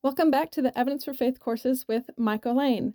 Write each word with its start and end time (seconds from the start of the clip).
Welcome 0.00 0.30
back 0.30 0.52
to 0.52 0.62
the 0.62 0.78
Evidence 0.78 1.04
for 1.04 1.12
Faith 1.12 1.40
courses 1.40 1.84
with 1.88 2.08
Michael 2.16 2.54
Lane, 2.54 2.94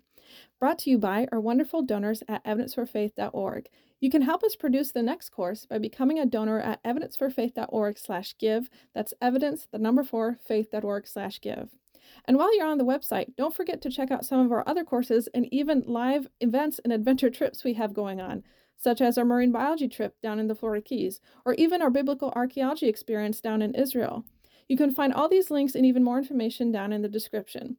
brought 0.58 0.78
to 0.80 0.90
you 0.90 0.96
by 0.96 1.28
our 1.30 1.38
wonderful 1.38 1.82
donors 1.82 2.22
at 2.28 2.42
evidenceforfaith.org. 2.46 3.68
You 4.00 4.10
can 4.10 4.22
help 4.22 4.42
us 4.42 4.56
produce 4.56 4.90
the 4.90 5.02
next 5.02 5.28
course 5.28 5.66
by 5.66 5.76
becoming 5.76 6.18
a 6.18 6.24
donor 6.24 6.58
at 6.60 6.82
evidenceforfaith.org/give. 6.82 8.70
That's 8.94 9.12
evidence 9.20 9.68
the 9.70 9.78
number 9.78 10.02
4 10.02 10.38
faith.org/give. 10.48 11.76
And 12.24 12.38
while 12.38 12.56
you're 12.56 12.66
on 12.66 12.78
the 12.78 12.86
website, 12.86 13.36
don't 13.36 13.54
forget 13.54 13.82
to 13.82 13.90
check 13.90 14.10
out 14.10 14.24
some 14.24 14.40
of 14.40 14.50
our 14.50 14.66
other 14.66 14.82
courses 14.82 15.28
and 15.34 15.46
even 15.52 15.82
live 15.86 16.26
events 16.40 16.80
and 16.84 16.92
adventure 16.92 17.28
trips 17.28 17.64
we 17.64 17.74
have 17.74 17.92
going 17.92 18.22
on, 18.22 18.42
such 18.78 19.02
as 19.02 19.18
our 19.18 19.26
marine 19.26 19.52
biology 19.52 19.88
trip 19.88 20.18
down 20.22 20.38
in 20.38 20.46
the 20.46 20.54
Florida 20.54 20.80
Keys, 20.80 21.20
or 21.44 21.52
even 21.56 21.82
our 21.82 21.90
biblical 21.90 22.32
archaeology 22.34 22.88
experience 22.88 23.42
down 23.42 23.60
in 23.60 23.74
Israel. 23.74 24.24
You 24.68 24.76
can 24.76 24.94
find 24.94 25.12
all 25.12 25.28
these 25.28 25.50
links 25.50 25.74
and 25.74 25.84
even 25.84 26.02
more 26.02 26.18
information 26.18 26.72
down 26.72 26.92
in 26.92 27.02
the 27.02 27.08
description. 27.08 27.76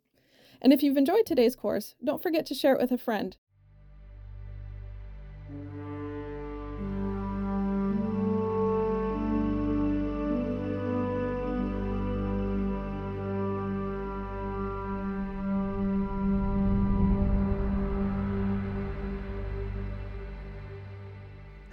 And 0.61 0.71
if 0.71 0.83
you've 0.83 0.97
enjoyed 0.97 1.25
today's 1.25 1.55
course, 1.55 1.95
don't 2.03 2.21
forget 2.21 2.45
to 2.47 2.55
share 2.55 2.73
it 2.73 2.81
with 2.81 2.91
a 2.91 2.97
friend. 2.97 3.35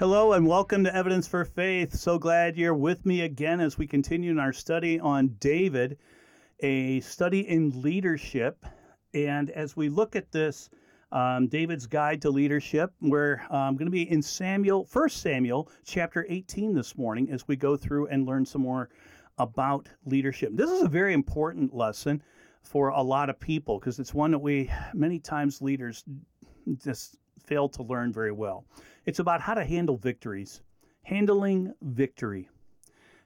Hello 0.02 0.32
and 0.32 0.44
welcome 0.48 0.82
to 0.82 0.92
Evidence 0.92 1.28
for 1.28 1.44
Faith. 1.44 1.94
So 1.94 2.18
glad 2.18 2.56
you're 2.56 2.74
with 2.74 3.06
me 3.06 3.20
again 3.20 3.60
as 3.60 3.78
we 3.78 3.86
continue 3.86 4.32
in 4.32 4.40
our 4.40 4.52
study 4.52 4.98
on 4.98 5.36
David, 5.38 5.96
a 6.58 6.98
study 6.98 7.48
in 7.48 7.70
leadership. 7.82 8.66
And 9.14 9.48
as 9.50 9.76
we 9.76 9.88
look 9.88 10.16
at 10.16 10.32
this, 10.32 10.70
um, 11.12 11.46
David's 11.46 11.86
guide 11.86 12.20
to 12.22 12.30
leadership, 12.30 12.92
we're 13.00 13.42
um, 13.48 13.76
going 13.76 13.86
to 13.86 13.92
be 13.92 14.10
in 14.10 14.20
Samuel, 14.20 14.86
First 14.86 15.22
Samuel, 15.22 15.70
chapter 15.84 16.26
18 16.28 16.74
this 16.74 16.98
morning, 16.98 17.30
as 17.30 17.46
we 17.46 17.54
go 17.54 17.76
through 17.76 18.08
and 18.08 18.26
learn 18.26 18.44
some 18.44 18.62
more 18.62 18.88
about 19.38 19.88
leadership. 20.04 20.50
This 20.52 20.68
is 20.68 20.82
a 20.82 20.88
very 20.88 21.14
important 21.14 21.72
lesson 21.72 22.20
for 22.60 22.88
a 22.88 23.02
lot 23.02 23.30
of 23.30 23.38
people 23.38 23.78
because 23.78 24.00
it's 24.00 24.12
one 24.12 24.32
that 24.32 24.40
we 24.40 24.68
many 24.94 25.20
times 25.20 25.62
leaders 25.62 26.02
just 26.82 27.18
fail 27.38 27.68
to 27.70 27.82
learn 27.82 28.12
very 28.12 28.32
well. 28.32 28.64
It's 29.06 29.18
about 29.18 29.40
how 29.40 29.54
to 29.54 29.64
handle 29.64 29.96
victories, 29.96 30.62
handling 31.02 31.72
victory. 31.82 32.48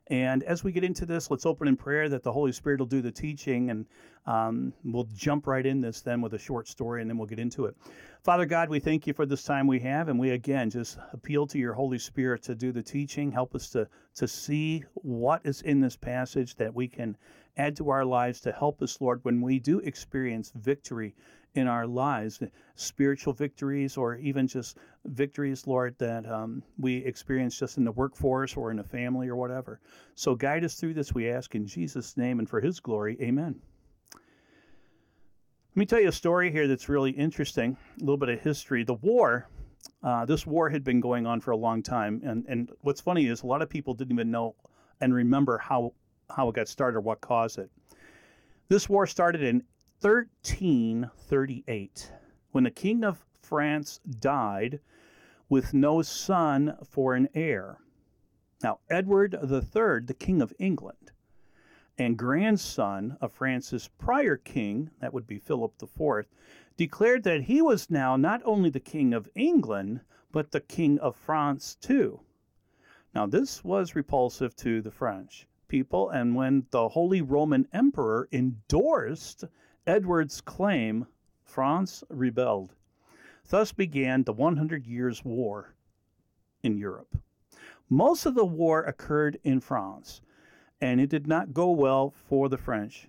And 0.09 0.45
as 0.45 0.63
we 0.63 0.71
get 0.71 0.85
into 0.85 1.05
this, 1.05 1.33
let's 1.33 1.47
open 1.47 1.67
in 1.67 1.77
prayer 1.77 2.09
that 2.09 2.23
the 2.23 2.33
Holy 2.33 2.53
Spirit 2.53 2.79
will 2.79 2.87
do 2.87 3.03
the 3.03 3.11
teaching, 3.11 3.71
and 3.71 3.87
um, 4.27 4.73
we'll 4.85 5.09
jump 5.17 5.49
right 5.49 5.67
in 5.67 5.81
this 5.81 6.01
then 6.01 6.21
with 6.21 6.35
a 6.35 6.39
short 6.39 6.69
story, 6.69 7.01
and 7.01 7.11
then 7.11 7.19
we'll 7.19 7.27
get 7.27 7.41
into 7.41 7.65
it. 7.65 7.77
Father 8.23 8.47
God, 8.47 8.69
we 8.69 8.79
thank 8.79 9.09
you 9.09 9.13
for 9.13 9.27
this 9.27 9.43
time 9.43 9.67
we 9.67 9.81
have, 9.81 10.09
and 10.09 10.19
we 10.19 10.31
again 10.31 10.71
just 10.71 10.99
appeal 11.13 11.45
to 11.49 11.59
your 11.59 11.75
Holy 11.75 11.99
Spirit 11.99 12.43
to 12.45 12.55
do 12.55 12.71
the 12.71 12.83
teaching. 12.83 13.33
Help 13.33 13.55
us 13.55 13.69
to 13.71 13.89
to 14.15 14.29
see 14.29 14.85
what 14.95 15.41
is 15.45 15.61
in 15.63 15.81
this 15.81 15.97
passage 15.97 16.55
that 16.55 16.73
we 16.73 16.87
can 16.87 17.17
add 17.57 17.75
to 17.77 17.91
our 17.91 18.05
lives 18.05 18.41
to 18.43 18.53
help 18.53 18.83
us, 18.83 19.01
Lord, 19.01 19.25
when 19.25 19.41
we 19.41 19.59
do 19.59 19.81
experience 19.81 20.53
victory 20.55 21.15
in 21.57 21.67
our 21.67 21.87
lives, 21.87 22.43
spiritual 22.75 23.33
victories, 23.33 23.97
or 23.97 24.17
even 24.17 24.47
just 24.47 24.77
victories, 25.07 25.67
Lord, 25.67 25.95
that 25.99 26.31
um, 26.31 26.63
we 26.79 26.97
experience 26.99 27.59
just 27.59 27.79
in 27.79 27.85
the 27.85 27.93
workforce 27.93 28.57
or 28.57 28.71
in 28.71 28.79
a 28.79 28.85
family 28.85 29.29
or 29.29 29.37
whatever. 29.37 29.81
So 30.15 30.35
guide 30.35 30.65
us 30.65 30.75
through 30.75 30.95
this, 30.95 31.15
we 31.15 31.31
ask 31.31 31.55
in 31.55 31.67
Jesus' 31.67 32.17
name 32.17 32.39
and 32.39 32.49
for 32.49 32.61
his 32.61 32.81
glory. 32.81 33.17
Amen. 33.21 33.55
Let 34.15 35.81
me 35.81 35.87
tell 35.87 36.01
you 36.01 36.09
a 36.09 36.13
story 36.13 36.51
here 36.51 36.69
that's 36.69 36.89
really 36.89 37.11
interesting, 37.11 37.77
a 37.99 38.01
little 38.01 38.17
bit 38.17 38.31
of 38.31 38.41
history. 38.41 38.83
The 38.85 38.95
war, 38.95 39.49
uh, 40.03 40.25
this 40.25 40.47
war 40.47 40.71
had 40.71 40.85
been 40.85 41.01
going 41.01 41.27
on 41.27 41.41
for 41.41 41.51
a 41.51 41.57
long 41.57 41.83
time. 41.83 42.23
And, 42.25 42.47
and 42.49 42.71
what's 42.81 43.01
funny 43.01 43.27
is 43.27 43.43
a 43.43 43.47
lot 43.47 43.61
of 43.63 43.69
people 43.69 43.93
didn't 43.95 44.13
even 44.13 44.31
know 44.31 44.55
and 45.01 45.13
remember 45.13 45.59
how, 45.59 45.93
how 46.35 46.49
it 46.49 46.55
got 46.55 46.69
started 46.69 46.97
or 46.97 47.03
what 47.03 47.21
caused 47.21 47.59
it. 47.59 47.71
This 48.69 48.89
war 48.89 49.07
started 49.07 49.43
in 49.43 49.63
1338 50.01 52.13
when 52.53 52.65
the 52.65 52.71
king 52.71 53.03
of 53.03 53.25
France 53.41 53.99
died 54.21 54.81
with 55.49 55.73
no 55.73 56.03
son 56.03 56.77
for 56.85 57.15
an 57.15 57.31
heir. 57.35 57.79
Now, 58.63 58.81
Edward 58.91 59.35
III, 59.35 60.01
the 60.05 60.17
king 60.19 60.43
of 60.43 60.53
England, 60.59 61.13
and 61.97 62.19
grandson 62.19 63.17
of 63.21 63.33
France's 63.33 63.89
prior 63.97 64.37
king, 64.37 64.91
that 65.01 65.15
would 65.15 65.27
be 65.27 65.39
Philip 65.39 65.83
IV, 65.83 66.27
declared 66.77 67.23
that 67.23 67.45
he 67.45 67.63
was 67.63 67.89
now 67.89 68.17
not 68.17 68.43
only 68.45 68.69
the 68.69 68.81
king 68.81 69.15
of 69.15 69.31
England, 69.35 70.03
but 70.31 70.53
the 70.53 70.61
king 70.61 70.99
of 70.99 71.17
France 71.17 71.75
too. 71.75 72.21
Now, 73.15 73.27
this 73.27 73.65
was 73.65 73.95
repulsive 73.95 74.55
to 74.57 74.83
the 74.83 74.91
French 74.91 75.49
people, 75.69 76.11
and 76.11 76.35
when 76.35 76.67
the 76.71 76.91
Holy 76.91 77.23
Roman 77.23 77.67
Emperor 77.73 78.29
endorsed 78.31 79.47
Edward's 79.87 80.41
claim, 80.41 81.07
France 81.45 82.03
rebelled. 82.09 82.75
Thus 83.49 83.71
began 83.71 84.25
the 84.25 84.33
100 84.33 84.85
Years' 84.85 85.25
War 85.25 85.75
in 86.65 86.77
Europe. 86.77 87.17
Most 87.89 88.27
of 88.27 88.35
the 88.35 88.45
war 88.45 88.83
occurred 88.83 89.39
in 89.45 89.61
France, 89.61 90.23
and 90.81 91.01
it 91.01 91.09
did 91.09 91.29
not 91.29 91.55
go 91.55 91.71
well 91.71 92.11
for 92.11 92.49
the 92.49 92.59
French. 92.59 93.09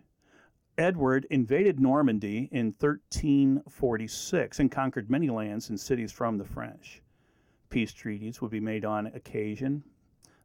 Edward 0.78 1.26
invaded 1.32 1.80
Normandy 1.80 2.48
in 2.52 2.68
1346 2.80 4.60
and 4.60 4.72
conquered 4.72 5.10
many 5.10 5.32
lands 5.32 5.70
and 5.70 5.80
cities 5.80 6.12
from 6.12 6.38
the 6.38 6.46
French. 6.46 7.02
Peace 7.72 7.92
treaties 7.92 8.40
would 8.40 8.52
be 8.52 8.60
made 8.60 8.86
on 8.86 9.08
occasion, 9.08 9.84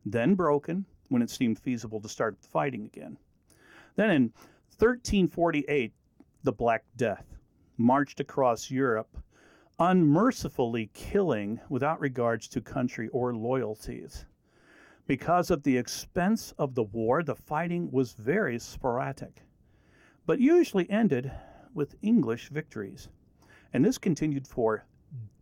then 0.07 0.35
broken 0.35 0.87
when 1.11 1.21
it 1.21 1.29
seemed 1.29 1.59
feasible 1.59 2.01
to 2.01 2.09
start 2.09 2.39
fighting 2.41 2.87
again. 2.87 3.19
Then 3.97 4.11
in 4.11 4.23
1348, 4.79 5.93
the 6.43 6.53
Black 6.53 6.85
Death 6.97 7.37
marched 7.79 8.21
across 8.21 8.71
Europe, 8.71 9.17
unmercifully 9.79 10.91
killing 10.93 11.61
without 11.69 12.01
regards 12.01 12.49
to 12.49 12.61
country 12.61 13.09
or 13.09 13.35
loyalties. 13.35 14.27
Because 15.07 15.51
of 15.51 15.63
the 15.63 15.77
expense 15.77 16.53
of 16.59 16.75
the 16.75 16.85
war, 16.85 17.23
the 17.23 17.35
fighting 17.35 17.91
was 17.91 18.13
very 18.15 18.59
sporadic, 18.59 19.43
but 20.27 20.41
usually 20.41 20.89
ended 20.91 21.31
with 21.75 21.97
English 22.03 22.49
victories. 22.51 23.09
And 23.73 23.85
this 23.85 23.99
continued 23.99 24.47
for 24.47 24.85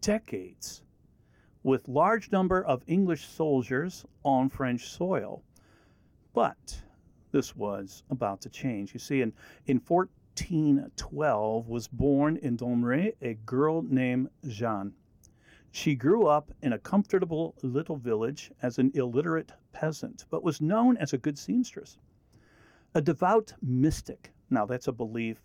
decades, 0.00 0.82
with 1.62 1.88
large 1.88 2.30
number 2.32 2.64
of 2.64 2.82
English 2.86 3.26
soldiers 3.26 4.04
on 4.24 4.48
French 4.48 4.88
soil. 4.88 5.42
But 6.32 6.80
this 7.32 7.54
was 7.56 8.02
about 8.10 8.40
to 8.42 8.48
change. 8.48 8.94
You 8.94 9.00
see, 9.00 9.20
in, 9.20 9.32
in 9.66 9.80
1412 10.40 11.68
was 11.68 11.88
born 11.88 12.36
in 12.38 12.56
Domremy 12.56 13.14
a 13.20 13.34
girl 13.34 13.82
named 13.82 14.30
Jeanne. 14.46 14.94
She 15.70 15.94
grew 15.94 16.26
up 16.26 16.52
in 16.62 16.72
a 16.72 16.78
comfortable 16.78 17.54
little 17.62 17.96
village 17.96 18.50
as 18.62 18.78
an 18.78 18.90
illiterate 18.94 19.52
peasant, 19.72 20.24
but 20.30 20.42
was 20.42 20.60
known 20.60 20.96
as 20.96 21.12
a 21.12 21.18
good 21.18 21.38
seamstress. 21.38 21.98
A 22.94 23.00
devout 23.00 23.54
mystic, 23.62 24.32
now 24.50 24.66
that's 24.66 24.88
a 24.88 24.92
belief 24.92 25.40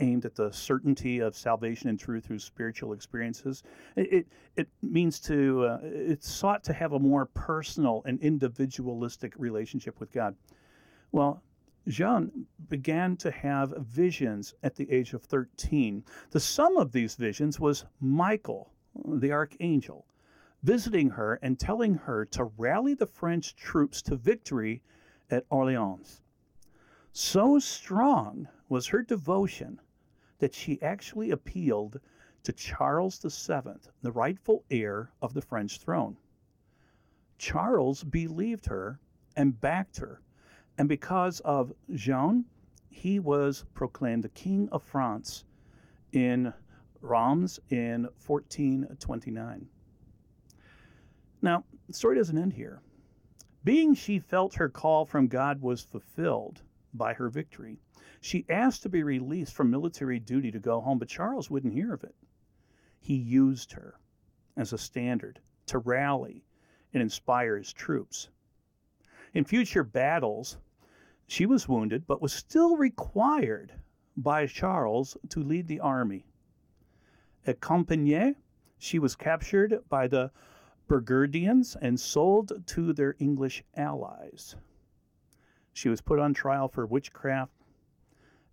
aimed 0.00 0.24
at 0.24 0.34
the 0.34 0.50
certainty 0.50 1.18
of 1.18 1.36
salvation 1.36 1.90
and 1.90 1.98
truth 1.98 2.24
through 2.24 2.38
spiritual 2.38 2.92
experiences. 2.94 3.62
It, 3.96 4.12
it, 4.12 4.26
it 4.56 4.68
means 4.82 5.20
to, 5.20 5.66
uh, 5.66 5.78
it's 5.82 6.28
sought 6.28 6.64
to 6.64 6.72
have 6.72 6.92
a 6.92 6.98
more 6.98 7.26
personal 7.26 8.02
and 8.06 8.18
individualistic 8.20 9.34
relationship 9.36 10.00
with 10.00 10.10
God. 10.10 10.34
Well, 11.12 11.42
Jeanne 11.88 12.46
began 12.68 13.16
to 13.16 13.30
have 13.30 13.74
visions 13.78 14.54
at 14.62 14.76
the 14.76 14.90
age 14.90 15.14
of 15.14 15.22
13. 15.22 16.04
The 16.30 16.38
sum 16.38 16.76
of 16.76 16.92
these 16.92 17.16
visions 17.16 17.58
was 17.58 17.86
Michael, 17.98 18.74
the 19.04 19.32
archangel, 19.32 20.06
visiting 20.62 21.10
her 21.10 21.38
and 21.40 21.58
telling 21.58 21.94
her 21.94 22.26
to 22.26 22.44
rally 22.44 22.92
the 22.92 23.06
French 23.06 23.56
troops 23.56 24.02
to 24.02 24.16
victory 24.16 24.82
at 25.30 25.46
Orleans. 25.48 26.20
So 27.12 27.58
strong 27.58 28.48
was 28.68 28.88
her 28.88 29.02
devotion 29.02 29.80
that 30.38 30.54
she 30.54 30.82
actually 30.82 31.30
appealed 31.30 31.98
to 32.42 32.52
Charles 32.52 33.18
VII, 33.18 33.90
the 34.02 34.12
rightful 34.12 34.64
heir 34.70 35.12
of 35.22 35.32
the 35.32 35.42
French 35.42 35.78
throne. 35.78 36.18
Charles 37.38 38.04
believed 38.04 38.66
her 38.66 39.00
and 39.34 39.60
backed 39.60 39.96
her 39.96 40.20
and 40.80 40.88
because 40.88 41.40
of 41.40 41.74
Jean, 41.92 42.46
he 42.88 43.18
was 43.18 43.66
proclaimed 43.74 44.24
the 44.24 44.30
King 44.30 44.66
of 44.72 44.82
France 44.82 45.44
in 46.12 46.54
Reims 47.02 47.60
in 47.68 48.08
1429. 48.26 49.68
Now, 51.42 51.64
the 51.86 51.92
story 51.92 52.16
doesn't 52.16 52.38
end 52.38 52.54
here. 52.54 52.80
Being 53.62 53.92
she 53.92 54.18
felt 54.18 54.54
her 54.54 54.70
call 54.70 55.04
from 55.04 55.28
God 55.28 55.60
was 55.60 55.82
fulfilled 55.82 56.62
by 56.94 57.12
her 57.12 57.28
victory, 57.28 57.76
She 58.22 58.46
asked 58.48 58.82
to 58.84 58.88
be 58.88 59.02
released 59.02 59.52
from 59.52 59.70
military 59.70 60.18
duty 60.18 60.50
to 60.50 60.58
go 60.58 60.80
home, 60.80 60.98
but 60.98 61.08
Charles 61.08 61.50
wouldn't 61.50 61.74
hear 61.74 61.92
of 61.92 62.04
it. 62.04 62.14
He 62.98 63.16
used 63.16 63.72
her 63.72 64.00
as 64.56 64.72
a 64.72 64.78
standard 64.78 65.40
to 65.66 65.76
rally 65.76 66.42
and 66.94 67.02
inspire 67.02 67.58
his 67.58 67.70
troops. 67.70 68.30
In 69.34 69.44
future 69.44 69.84
battles, 69.84 70.56
she 71.30 71.46
was 71.46 71.68
wounded, 71.68 72.08
but 72.08 72.20
was 72.20 72.32
still 72.32 72.76
required 72.76 73.72
by 74.16 74.48
Charles 74.48 75.16
to 75.28 75.40
lead 75.40 75.68
the 75.68 75.78
army. 75.78 76.24
At 77.46 77.60
Compiègne, 77.60 78.34
she 78.78 78.98
was 78.98 79.14
captured 79.14 79.78
by 79.88 80.08
the 80.08 80.32
Burgundians 80.88 81.76
and 81.80 82.00
sold 82.00 82.66
to 82.66 82.92
their 82.92 83.14
English 83.20 83.62
allies. 83.76 84.56
She 85.72 85.88
was 85.88 86.00
put 86.00 86.18
on 86.18 86.34
trial 86.34 86.66
for 86.66 86.84
witchcraft 86.84 87.52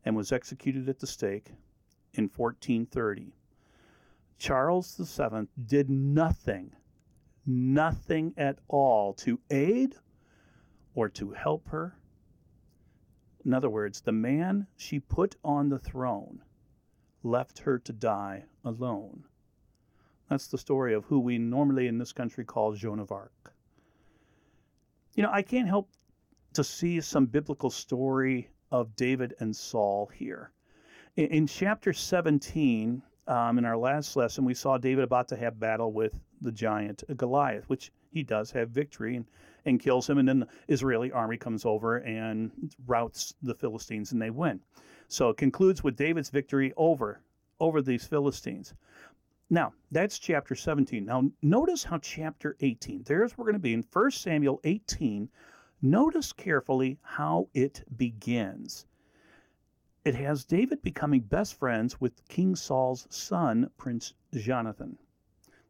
and 0.05 0.15
was 0.15 0.31
executed 0.31 0.87
at 0.87 0.99
the 0.99 1.07
stake 1.07 1.53
in 2.13 2.25
1430. 2.25 3.33
Charles 4.37 4.95
VII 4.97 5.47
did 5.65 5.89
nothing, 5.89 6.75
nothing 7.43 8.35
at 8.37 8.59
all 8.67 9.15
to 9.15 9.39
aid 9.49 9.95
or 10.93 11.09
to 11.09 11.31
help 11.31 11.69
her. 11.69 11.97
In 13.47 13.53
other 13.53 13.69
words, 13.69 14.01
the 14.01 14.11
man 14.11 14.67
she 14.75 14.99
put 14.99 15.37
on 15.41 15.69
the 15.69 15.79
throne 15.79 16.43
left 17.23 17.59
her 17.59 17.79
to 17.79 17.93
die 17.93 18.43
alone. 18.65 19.23
That's 20.29 20.47
the 20.47 20.57
story 20.57 20.93
of 20.93 21.05
who 21.05 21.21
we 21.21 21.37
normally 21.37 21.87
in 21.87 21.97
this 21.97 22.11
country 22.11 22.43
call 22.43 22.73
Joan 22.73 22.99
of 22.99 23.09
Arc. 23.09 23.53
You 25.15 25.23
know, 25.23 25.31
I 25.31 25.43
can't 25.43 25.69
help 25.69 25.89
to 26.55 26.63
see 26.63 26.99
some 26.99 27.25
biblical 27.25 27.69
story 27.69 28.49
of 28.69 28.97
David 28.97 29.33
and 29.39 29.55
Saul 29.55 30.07
here. 30.13 30.51
In, 31.15 31.27
in 31.27 31.47
chapter 31.47 31.93
17, 31.93 33.01
um, 33.27 33.57
in 33.57 33.63
our 33.63 33.77
last 33.77 34.17
lesson, 34.17 34.43
we 34.43 34.55
saw 34.55 34.77
David 34.77 35.05
about 35.05 35.29
to 35.29 35.37
have 35.37 35.57
battle 35.57 35.93
with 35.93 36.19
the 36.41 36.51
giant 36.51 37.05
Goliath, 37.15 37.69
which 37.69 37.93
he 38.11 38.23
does 38.23 38.51
have 38.51 38.71
victory 38.71 39.15
and, 39.15 39.25
and 39.67 39.79
kills 39.79 40.09
him. 40.09 40.17
And 40.17 40.27
then 40.27 40.39
the 40.39 40.47
Israeli 40.67 41.11
army 41.11 41.37
comes 41.37 41.65
over 41.65 41.97
and 41.97 42.51
routs 42.85 43.33
the 43.41 43.55
Philistines 43.55 44.11
and 44.11 44.21
they 44.21 44.29
win. 44.29 44.59
So 45.07 45.29
it 45.29 45.37
concludes 45.37 45.83
with 45.83 45.95
David's 45.95 46.29
victory 46.29 46.73
over, 46.75 47.21
over 47.59 47.81
these 47.81 48.05
Philistines. 48.05 48.73
Now, 49.49 49.73
that's 49.91 50.19
chapter 50.19 50.55
17. 50.55 51.05
Now, 51.05 51.23
notice 51.41 51.83
how 51.83 51.99
chapter 51.99 52.57
18, 52.59 53.03
there's 53.05 53.37
we're 53.37 53.45
going 53.45 53.53
to 53.53 53.59
be 53.59 53.73
in 53.73 53.85
1 53.93 54.11
Samuel 54.11 54.59
18. 54.65 55.29
Notice 55.81 56.33
carefully 56.33 56.97
how 57.01 57.47
it 57.53 57.83
begins. 57.95 58.85
It 60.03 60.15
has 60.15 60.43
David 60.43 60.81
becoming 60.81 61.21
best 61.21 61.55
friends 61.55 62.01
with 62.01 62.27
King 62.27 62.55
Saul's 62.55 63.07
son, 63.09 63.69
Prince 63.77 64.13
Jonathan. 64.33 64.97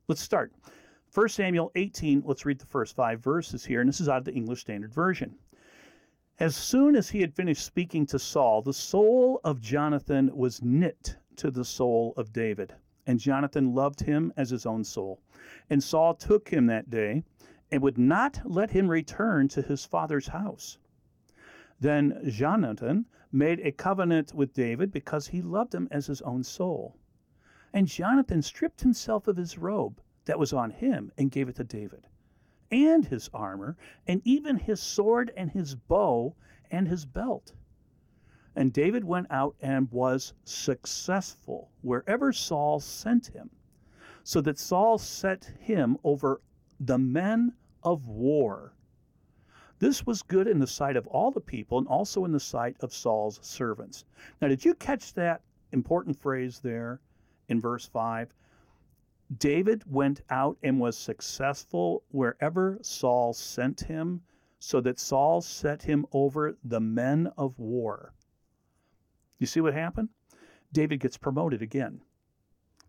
Let's 0.08 0.22
start. 0.22 0.54
1 1.18 1.30
Samuel 1.30 1.72
18, 1.74 2.22
let's 2.28 2.46
read 2.46 2.60
the 2.60 2.66
first 2.68 2.96
five 2.96 3.24
verses 3.24 3.66
here, 3.66 3.82
and 3.82 3.90
this 3.90 4.00
is 4.00 4.08
out 4.08 4.20
of 4.20 4.26
the 4.26 4.34
English 4.36 4.62
Standard 4.62 4.94
Version. 4.94 5.34
As 6.40 6.56
soon 6.56 6.96
as 6.96 7.10
he 7.10 7.22
had 7.22 7.34
finished 7.34 7.66
speaking 7.66 8.06
to 8.06 8.20
Saul, 8.20 8.62
the 8.62 8.72
soul 8.72 9.42
of 9.44 9.60
Jonathan 9.60 10.30
was 10.38 10.62
knit 10.62 11.18
to 11.38 11.50
the 11.50 11.66
soul 11.66 12.14
of 12.18 12.32
David 12.32 12.76
and 13.08 13.20
Jonathan 13.20 13.74
loved 13.74 14.02
him 14.02 14.32
as 14.38 14.52
his 14.52 14.68
own 14.68 14.84
soul. 14.84 15.20
And 15.72 15.82
Saul 15.82 16.14
took 16.14 16.50
him 16.50 16.68
that 16.68 16.92
day 16.92 17.24
and 17.72 17.82
would 17.82 17.98
not 17.98 18.40
let 18.46 18.70
him 18.70 18.88
return 18.88 19.48
to 19.48 19.64
his 19.64 19.86
father's 19.86 20.28
house. 20.28 20.78
Then 21.80 22.22
Jonathan 22.30 23.08
made 23.32 23.60
a 23.62 23.72
covenant 23.72 24.36
with 24.36 24.54
David 24.54 24.92
because 24.92 25.26
he 25.30 25.42
loved 25.42 25.74
him 25.74 25.88
as 25.90 26.06
his 26.06 26.22
own 26.22 26.44
soul. 26.44 26.96
And 27.74 27.88
Jonathan 27.88 28.44
stripped 28.44 28.82
himself 28.82 29.28
of 29.28 29.38
his 29.38 29.58
robe 29.58 30.00
that 30.28 30.38
was 30.38 30.54
on 30.54 30.70
him 30.70 31.12
and 31.18 31.32
gave 31.32 31.50
it 31.50 31.56
to 31.56 31.64
David, 31.64 32.06
and 32.70 33.06
his 33.06 33.30
armor, 33.34 33.76
and 34.06 34.22
even 34.26 34.58
his 34.58 34.82
sword 34.82 35.32
and 35.36 35.50
his 35.50 35.74
bow 35.76 36.36
and 36.70 36.88
his 36.88 37.06
belt. 37.06 37.54
And 38.56 38.74
David 38.74 39.04
went 39.04 39.28
out 39.30 39.56
and 39.62 39.92
was 39.92 40.34
successful 40.44 41.72
wherever 41.82 42.32
Saul 42.34 42.80
sent 42.80 43.28
him, 43.28 43.50
so 44.24 44.42
that 44.42 44.60
Saul 44.60 44.98
set 44.98 45.46
him 45.60 45.98
over 46.04 46.42
the 46.80 46.98
men 46.98 47.54
of 47.84 48.08
war. 48.08 48.74
This 49.80 50.06
was 50.06 50.24
good 50.24 50.48
in 50.48 50.60
the 50.60 50.68
sight 50.68 50.98
of 50.98 51.08
all 51.08 51.32
the 51.32 51.40
people 51.40 51.78
and 51.78 51.88
also 51.88 52.26
in 52.26 52.32
the 52.32 52.40
sight 52.40 52.76
of 52.82 52.94
Saul's 52.94 53.40
servants. 53.44 54.06
Now, 54.42 54.48
did 54.48 54.66
you 54.66 54.74
catch 54.74 55.14
that 55.14 55.42
important 55.72 56.20
phrase 56.20 56.60
there 56.60 57.00
in 57.48 57.62
verse 57.62 57.86
5? 57.88 58.34
David 59.36 59.84
went 59.92 60.22
out 60.30 60.58
and 60.64 60.80
was 60.80 60.98
successful 60.98 62.04
wherever 62.10 62.78
Saul 62.82 63.34
sent 63.34 63.82
him, 63.82 64.22
so 64.60 64.80
that 64.82 65.00
Saul 65.00 65.42
set 65.42 65.84
him 65.84 66.06
over 66.12 66.58
the 66.64 66.80
men 66.80 67.28
of 67.38 67.60
war. 67.60 68.14
You 69.38 69.46
see 69.46 69.62
what 69.62 69.74
happened? 69.74 70.10
David 70.72 71.00
gets 71.00 71.18
promoted 71.18 71.62
again. 71.62 72.02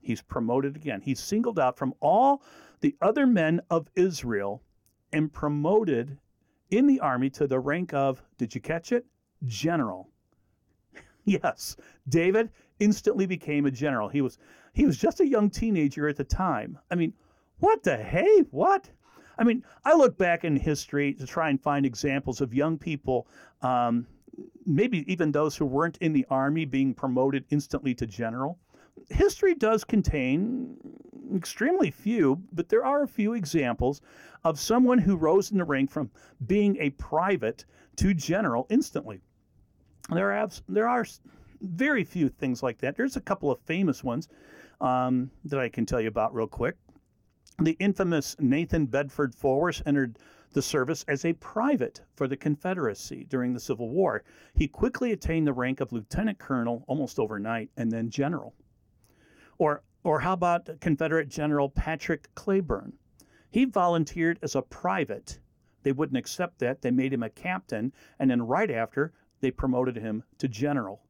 He's 0.01 0.23
promoted 0.23 0.77
again. 0.77 1.01
He's 1.01 1.21
singled 1.21 1.59
out 1.59 1.77
from 1.77 1.95
all 2.01 2.43
the 2.81 2.97
other 3.01 3.27
men 3.27 3.61
of 3.69 3.91
Israel 3.95 4.63
and 5.13 5.33
promoted 5.33 6.19
in 6.71 6.87
the 6.87 7.01
army 7.01 7.31
to 7.31 7.47
the 7.47 7.59
rank 7.59 7.93
of, 7.93 8.23
did 8.37 8.55
you 8.55 8.61
catch 8.61 8.93
it? 8.93 9.07
General. 9.47 10.09
yes, 11.25 11.77
David 12.09 12.51
instantly 12.79 13.27
became 13.27 13.67
a 13.67 13.71
general. 13.71 14.09
He 14.09 14.21
was 14.21 14.39
he 14.79 14.87
was 14.87 14.97
just 14.97 15.19
a 15.19 15.27
young 15.27 15.51
teenager 15.51 16.09
at 16.09 16.17
the 16.17 16.23
time. 16.23 16.79
I 16.89 16.95
mean, 16.95 17.13
what 17.59 17.83
the 17.83 17.97
hey? 17.97 18.45
What? 18.53 18.89
I 19.37 19.43
mean, 19.43 19.65
I 19.85 19.93
look 19.95 20.17
back 20.17 20.45
in 20.45 20.55
history 20.55 21.15
to 21.15 21.27
try 21.27 21.51
and 21.51 21.61
find 21.61 21.85
examples 21.85 22.41
of 22.41 22.55
young 22.55 22.79
people 22.79 23.27
um, 23.61 24.07
maybe 24.65 25.05
even 25.13 25.33
those 25.33 25.57
who 25.57 25.67
weren't 25.67 25.99
in 25.99 26.13
the 26.13 26.25
army 26.31 26.65
being 26.65 26.95
promoted 26.95 27.45
instantly 27.51 27.93
to 27.97 28.07
general. 28.07 28.57
History 29.11 29.57
does 29.57 29.83
contain 29.83 30.77
extremely 31.35 31.91
few, 31.91 32.41
but 32.53 32.69
there 32.69 32.85
are 32.85 33.03
a 33.03 33.09
few 33.09 33.33
examples 33.35 34.01
of 34.45 34.61
someone 34.61 34.99
who 34.99 35.17
rose 35.17 35.51
in 35.51 35.59
the 35.59 35.65
rank 35.65 35.91
from 35.91 36.09
being 36.47 36.77
a 36.79 36.91
private 36.91 37.65
to 37.97 38.15
general 38.15 38.65
instantly. 38.71 39.21
There 40.09 40.33
are, 40.33 40.49
there 40.69 40.89
are 40.89 41.05
very 41.63 42.05
few 42.05 42.29
things 42.29 42.63
like 42.63 42.79
that. 42.79 42.97
There's 42.97 43.17
a 43.17 43.21
couple 43.21 43.51
of 43.51 43.59
famous 43.63 44.05
ones 44.05 44.29
um, 44.81 45.31
that 45.45 45.61
I 45.61 45.69
can 45.69 45.87
tell 45.87 46.01
you 46.01 46.09
about 46.09 46.35
real 46.35 46.47
quick. 46.47 46.77
The 47.61 47.77
infamous 47.81 48.37
Nathan 48.39 48.87
Bedford 48.87 49.35
Forrest 49.35 49.83
entered 49.85 50.19
the 50.53 50.63
service 50.63 51.05
as 51.09 51.25
a 51.25 51.33
private 51.35 52.01
for 52.15 52.29
the 52.29 52.37
Confederacy 52.37 53.27
during 53.29 53.53
the 53.53 53.61
Civil 53.61 53.91
War. 53.91 54.23
He 54.55 54.69
quickly 54.69 55.13
attained 55.13 55.47
the 55.47 55.53
rank 55.53 55.81
of 55.81 55.93
lieutenant 55.93 56.39
colonel 56.39 56.85
almost 56.87 57.19
overnight 57.19 57.71
and 57.77 57.91
then 57.91 58.11
general. 58.11 58.55
Or, 59.59 59.83
or 60.05 60.21
how 60.21 60.33
about 60.33 60.81
Confederate 60.81 61.29
General 61.29 61.69
Patrick 61.69 62.33
Cleburne? 62.35 62.93
He 63.51 63.65
volunteered 63.65 64.39
as 64.43 64.55
a 64.55 64.63
private. 64.63 65.39
They 65.83 65.93
wouldn't 65.93 66.19
accept 66.19 66.61
that. 66.61 66.83
They 66.83 66.91
made 66.91 67.13
him 67.13 67.23
a 67.23 67.31
captain, 67.31 67.93
and 68.19 68.31
then 68.31 68.43
right 68.43 68.71
after, 68.71 69.13
they 69.41 69.51
promoted 69.51 69.97
him 69.97 70.23
to 70.39 70.49
general. 70.49 71.03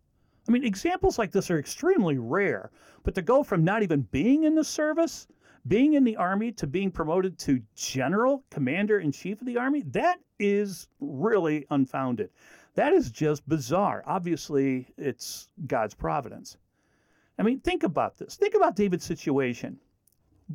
I 0.49 0.51
mean, 0.51 0.65
examples 0.65 1.19
like 1.19 1.31
this 1.31 1.51
are 1.51 1.59
extremely 1.59 2.17
rare, 2.17 2.71
but 3.03 3.15
to 3.15 3.23
go 3.23 3.43
from 3.43 3.65
not 3.65 3.83
even 3.83 4.03
being 4.11 4.45
in 4.45 4.55
the 4.55 4.65
service 4.65 5.29
being 5.69 5.95
in 5.95 6.05
the 6.05 6.17
Army 6.17 6.53
to 6.53 6.67
being 6.67 6.91
promoted 6.91 7.39
to 7.39 7.61
general, 7.75 8.45
commander 8.51 9.01
in 9.01 9.13
chief 9.13 9.41
of 9.41 9.47
the 9.47 9.57
Army, 9.57 9.83
that 9.89 10.19
is 10.39 10.89
really 11.01 11.67
unfounded. 11.71 12.31
That 12.75 12.93
is 12.93 13.11
just 13.11 13.47
bizarre. 13.49 14.03
Obviously, 14.07 14.87
it's 14.97 15.49
God's 15.67 15.95
providence. 15.95 16.57
I 17.39 17.43
mean, 17.43 17.61
think 17.61 17.83
about 17.83 18.17
this. 18.17 18.37
Think 18.37 18.55
about 18.55 18.77
David's 18.77 19.05
situation. 19.05 19.79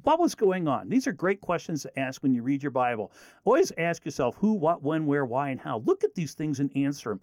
What 0.04 0.20
was 0.20 0.34
going 0.34 0.68
on? 0.68 0.90
These 0.90 1.06
are 1.06 1.12
great 1.12 1.42
questions 1.42 1.84
to 1.84 2.00
ask 2.00 2.24
when 2.24 2.34
you 2.34 2.42
read 2.42 2.64
your 2.64 2.72
Bible. 2.72 3.12
Always 3.46 3.72
ask 3.78 4.04
yourself 4.04 4.36
who, 4.38 4.54
what, 4.54 4.82
when, 4.82 5.06
where, 5.06 5.26
why, 5.26 5.50
and 5.50 5.60
how. 5.60 5.84
Look 5.86 6.04
at 6.04 6.16
these 6.16 6.34
things 6.34 6.60
and 6.60 6.76
answer 6.76 7.10
them. 7.10 7.22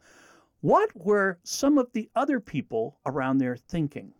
What 0.61 0.91
were 0.95 1.39
some 1.43 1.79
of 1.79 1.91
the 1.93 2.11
other 2.15 2.39
people 2.39 2.99
around 3.07 3.39
there 3.39 3.57
thinking? 3.57 4.13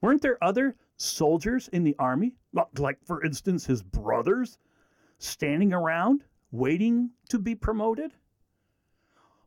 Weren't 0.00 0.22
there 0.22 0.42
other 0.42 0.74
soldiers 0.96 1.68
in 1.68 1.84
the 1.84 1.94
army, 1.98 2.34
like 2.78 2.98
for 3.04 3.24
instance 3.24 3.66
his 3.66 3.82
brothers, 3.82 4.58
standing 5.18 5.72
around 5.72 6.24
waiting 6.50 7.10
to 7.28 7.38
be 7.38 7.54
promoted? 7.54 8.12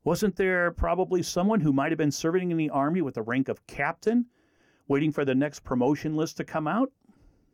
Wasn't 0.06 0.38
there 0.38 0.72
probably 0.72 1.22
someone 1.22 1.60
who 1.60 1.74
might 1.74 1.92
have 1.92 1.98
been 1.98 2.12
serving 2.12 2.52
in 2.52 2.58
the 2.58 2.70
army 2.70 3.02
with 3.02 3.16
the 3.16 3.22
rank 3.22 3.50
of 3.50 3.68
captain, 3.68 4.26
waiting 4.88 5.12
for 5.12 5.26
the 5.26 5.36
next 5.36 5.66
promotion 5.66 6.16
list 6.16 6.38
to 6.38 6.46
come 6.46 6.68
out 6.68 6.92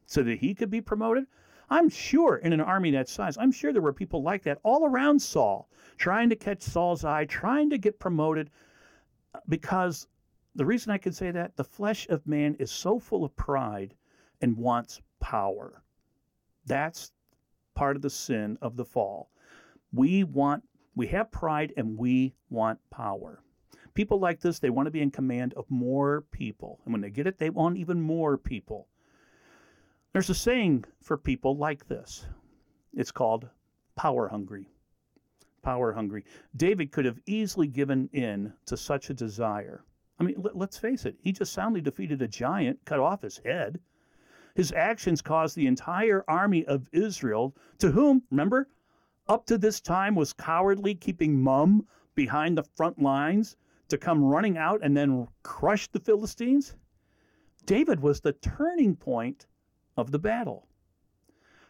so 0.06 0.22
that 0.22 0.38
he 0.40 0.54
could 0.54 0.70
be 0.70 0.82
promoted? 0.82 1.26
I'm 1.72 1.88
sure 1.88 2.36
in 2.36 2.52
an 2.52 2.60
army 2.60 2.92
that 2.92 3.08
size, 3.08 3.38
I'm 3.38 3.52
sure 3.52 3.72
there 3.72 3.82
were 3.82 3.94
people 3.94 4.22
like 4.22 4.44
that 4.44 4.60
all 4.62 4.86
around 4.86 5.22
Saul, 5.22 5.70
trying 5.98 6.30
to 6.30 6.36
catch 6.36 6.62
Saul's 6.62 7.06
eye, 7.06 7.24
trying 7.24 7.70
to 7.70 7.78
get 7.78 7.98
promoted 7.98 8.50
because 9.48 10.06
the 10.54 10.66
reason 10.66 10.92
I 10.92 10.98
can 10.98 11.14
say 11.14 11.32
that, 11.32 11.56
the 11.56 11.64
flesh 11.64 12.10
of 12.10 12.28
man 12.28 12.56
is 12.60 12.72
so 12.72 13.00
full 13.00 13.24
of 13.24 13.34
pride 13.38 13.96
and 14.42 14.58
wants 14.58 15.02
power. 15.22 15.82
That's 16.66 17.14
part 17.74 17.96
of 17.96 18.02
the 18.02 18.10
sin 18.10 18.58
of 18.62 18.76
the 18.76 18.86
fall. 18.86 19.32
We 19.94 20.26
want 20.26 20.66
we 20.94 21.08
have 21.08 21.32
pride 21.32 21.72
and 21.78 21.98
we 21.98 22.36
want 22.50 22.80
power. 22.90 23.42
People 23.94 24.20
like 24.20 24.42
this, 24.42 24.60
they 24.60 24.70
want 24.70 24.88
to 24.88 24.92
be 24.92 25.02
in 25.02 25.10
command 25.10 25.54
of 25.54 25.72
more 25.72 26.26
people. 26.32 26.82
And 26.84 26.94
when 26.94 27.02
they 27.02 27.10
get 27.10 27.28
it, 27.28 27.38
they 27.38 27.50
want 27.50 27.78
even 27.78 28.02
more 28.02 28.38
people. 28.38 28.90
There's 30.14 30.30
a 30.30 30.36
saying 30.36 30.84
for 31.02 31.18
people 31.18 31.56
like 31.56 31.88
this. 31.88 32.26
It's 32.94 33.12
called 33.12 33.48
power 33.96 34.28
hungry. 34.28 34.68
Power 35.62 35.94
hungry. 35.94 36.26
David 36.54 36.92
could 36.92 37.06
have 37.06 37.22
easily 37.26 37.68
given 37.68 38.10
in 38.12 38.52
to 38.66 38.76
such 38.76 39.10
a 39.10 39.14
desire. 39.14 39.86
I 40.20 40.24
mean, 40.24 40.36
let, 40.38 40.70
us 40.70 40.78
face 40.78 41.06
it, 41.06 41.16
he 41.22 41.32
just 41.32 41.54
soundly 41.54 41.80
defeated 41.80 42.22
a 42.22 42.28
giant, 42.28 42.84
cut 42.84 43.00
off 43.00 43.22
his 43.22 43.38
head. 43.38 43.80
His 44.54 44.74
actions 44.74 45.22
caused 45.22 45.56
the 45.56 45.68
entire 45.68 46.26
army 46.28 46.66
of 46.66 46.90
Israel, 46.92 47.56
to 47.80 47.92
whom, 47.92 48.24
remember, 48.30 48.68
up 49.30 49.46
to 49.46 49.58
this 49.58 49.80
time 49.80 50.14
was 50.14 50.34
cowardly, 50.34 50.94
keeping 50.94 51.42
mum 51.42 51.88
behind 52.16 52.58
the 52.58 52.64
front 52.76 53.02
lines, 53.02 53.56
to 53.88 53.98
come 53.98 54.22
running 54.22 54.58
out 54.58 54.82
and 54.84 54.98
then 54.98 55.30
crush 55.42 55.88
the 55.88 56.02
Philistines. 56.02 56.76
David 57.66 58.02
was 58.02 58.20
the 58.20 58.34
turning 58.34 58.98
point 58.98 59.48
of 59.98 60.12
the 60.12 60.20
battle. 60.20 60.68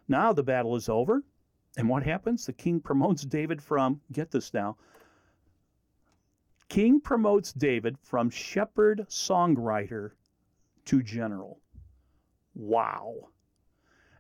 Now 0.08 0.34
the 0.34 0.44
battle 0.44 0.76
is 0.76 0.90
over. 0.90 1.24
And 1.78 1.88
what 1.88 2.04
happens? 2.04 2.46
The 2.46 2.54
king 2.54 2.82
promotes 2.82 3.24
David 3.24 3.62
from, 3.62 4.02
get 4.12 4.32
this 4.32 4.54
now, 4.54 4.78
king 6.68 7.00
promotes 7.00 7.54
David 7.54 7.98
from 8.00 8.30
shepherd 8.30 9.06
songwriter 9.10 10.12
to 10.86 11.02
general. 11.02 11.60
Wow. 12.54 13.30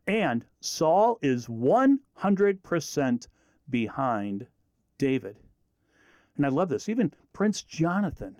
And 0.08 0.46
Saul 0.62 1.20
is 1.22 1.48
100% 1.48 3.28
behind 3.70 4.48
David. 4.98 5.38
And 6.38 6.46
I 6.46 6.50
love 6.50 6.70
this. 6.70 6.90
Even 6.90 7.14
Prince 7.34 7.62
Jonathan 7.62 8.36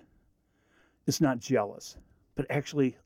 is 1.06 1.22
not 1.22 1.40
jealous, 1.40 1.98
but 2.36 2.46
actually 2.50 2.98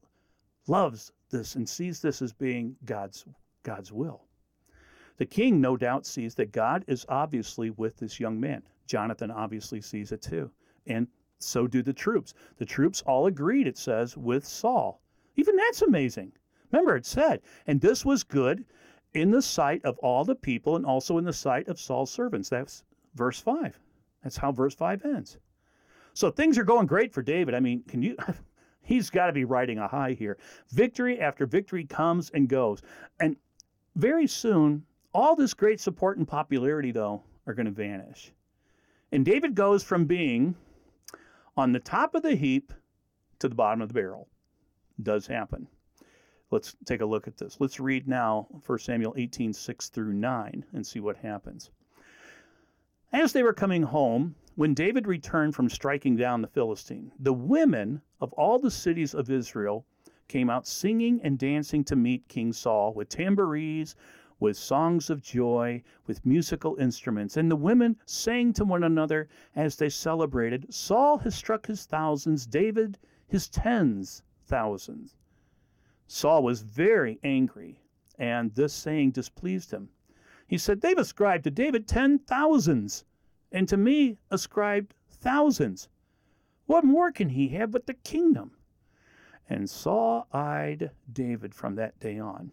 loves 0.68 1.12
this 1.30 1.56
and 1.56 1.68
sees 1.68 2.02
this 2.02 2.22
as 2.22 2.34
being 2.34 2.76
God's 2.86 3.26
God's 3.64 3.92
will. 3.92 4.24
The 5.18 5.26
king 5.26 5.62
no 5.62 5.78
doubt 5.78 6.06
sees 6.06 6.36
that 6.36 6.52
God 6.52 6.84
is 6.88 7.06
obviously 7.10 7.70
with 7.72 7.98
this 7.98 8.20
young 8.20 8.40
man. 8.40 8.64
Jonathan 8.86 9.32
obviously 9.32 9.82
sees 9.82 10.12
it 10.12 10.22
too. 10.22 10.52
And 10.88 11.08
so 11.40 11.68
do 11.68 11.82
the 11.82 11.94
troops. 11.94 12.34
The 12.58 12.66
troops 12.66 13.02
all 13.04 13.28
agreed, 13.28 13.68
it 13.68 13.78
says, 13.78 14.18
with 14.18 14.46
Saul. 14.46 15.02
Even 15.36 15.56
that's 15.56 15.82
amazing. 15.82 16.32
Remember, 16.72 16.96
it 16.96 17.06
said, 17.06 17.42
and 17.68 17.80
this 17.80 18.06
was 18.06 18.24
good 18.24 18.66
in 19.14 19.32
the 19.32 19.42
sight 19.42 19.84
of 19.86 19.98
all 20.00 20.26
the 20.26 20.36
people 20.36 20.76
and 20.76 20.86
also 20.86 21.18
in 21.18 21.24
the 21.24 21.34
sight 21.34 21.68
of 21.68 21.80
Saul's 21.80 22.12
servants. 22.12 22.50
That's 22.50 22.84
verse 23.16 23.40
5. 23.40 23.80
That's 24.24 24.38
how 24.38 24.52
verse 24.52 24.76
5 24.76 25.06
ends. 25.06 25.38
So 26.14 26.32
things 26.32 26.58
are 26.58 26.64
going 26.64 26.88
great 26.88 27.14
for 27.14 27.22
David. 27.22 27.56
I 27.56 27.60
mean, 27.60 27.84
can 27.88 28.02
you 28.02 28.16
He's 28.86 29.10
got 29.10 29.28
to 29.28 29.34
be 29.34 29.46
riding 29.46 29.80
a 29.80 29.88
high 29.88 30.12
here. 30.12 30.38
Victory 30.70 31.20
after 31.20 31.46
victory 31.46 31.84
comes 31.86 32.30
and 32.30 32.48
goes. 32.48 32.82
And 33.20 33.36
very 33.96 34.28
soon, 34.28 34.86
all 35.14 35.36
this 35.36 35.54
great 35.54 35.80
support 35.80 36.18
and 36.18 36.28
popularity, 36.28 36.92
though, 36.92 37.24
are 37.48 37.54
going 37.54 37.66
to 37.66 37.72
vanish. 37.72 38.32
And 39.12 39.26
David 39.26 39.56
goes 39.56 39.84
from 39.84 40.06
being 40.06 40.56
on 41.58 41.72
the 41.72 41.80
top 41.80 42.14
of 42.14 42.22
the 42.22 42.36
heap 42.36 42.74
to 43.40 43.50
the 43.50 43.56
bottom 43.56 43.82
of 43.82 43.88
the 43.88 43.94
barrel. 43.94 44.28
Does 45.02 45.26
happen. 45.26 45.68
Let's 46.52 46.76
take 46.86 47.02
a 47.02 47.06
look 47.06 47.28
at 47.28 47.38
this. 47.38 47.58
Let's 47.60 47.80
read 47.80 48.08
now 48.08 48.48
1 48.66 48.80
Samuel 48.80 49.16
18, 49.18 49.52
6 49.52 49.90
through 49.90 50.14
9, 50.14 50.66
and 50.74 50.86
see 50.86 51.00
what 51.00 51.18
happens. 51.18 51.72
As 53.14 53.34
they 53.34 53.44
were 53.44 53.54
coming 53.54 53.84
home, 53.84 54.36
when 54.56 54.74
David 54.74 55.06
returned 55.06 55.54
from 55.54 55.70
striking 55.70 56.16
down 56.16 56.42
the 56.42 56.48
Philistine, 56.48 57.12
the 57.20 57.34
women 57.34 58.02
of 58.20 58.34
all 58.34 58.58
the 58.58 58.72
cities 58.72 59.14
of 59.14 59.30
Israel 59.30 59.86
came 60.28 60.50
out 60.50 60.66
singing 60.66 61.22
and 61.22 61.38
dancing 61.38 61.84
to 61.84 61.96
meet 61.96 62.28
King 62.28 62.52
Saul 62.52 62.94
with 62.94 63.10
tambourines, 63.10 63.96
with 64.40 64.58
songs 64.58 65.10
of 65.10 65.22
joy, 65.22 65.84
with 66.08 66.26
musical 66.26 66.76
instruments. 66.78 67.38
And 67.38 67.50
the 67.50 67.56
women 67.56 67.98
sang 68.06 68.54
to 68.54 68.66
one 68.66 68.84
another 68.84 69.30
as 69.56 69.76
they 69.76 69.90
celebrated 69.90 70.74
Saul 70.74 71.18
has 71.20 71.36
struck 71.36 71.68
his 71.68 71.86
thousands, 71.86 72.46
David 72.46 72.98
his 73.28 73.50
tens 73.50 74.24
thousands. 74.46 75.16
Saul 76.08 76.44
was 76.44 76.62
very 76.62 77.20
angry, 77.24 77.82
and 78.18 78.54
this 78.56 78.74
saying 78.74 79.12
displeased 79.12 79.72
him. 79.72 79.90
He 80.48 80.58
said, 80.58 80.82
They've 80.82 80.98
ascribed 80.98 81.44
to 81.46 81.52
David 81.52 81.88
ten 81.88 82.20
thousands 82.20 83.06
and 83.52 83.70
to 83.70 83.78
me 83.78 84.18
ascribed 84.30 84.94
thousands. 85.10 85.88
What 86.66 86.84
more 86.84 87.12
can 87.12 87.30
he 87.30 87.48
have 87.50 87.72
but 87.72 87.86
the 87.86 87.94
kingdom? 87.94 88.52
And 89.48 89.70
Saul 89.70 90.28
eyed 90.34 90.92
David 91.14 91.56
from 91.56 91.76
that 91.76 91.98
day 92.00 92.20
on. 92.20 92.52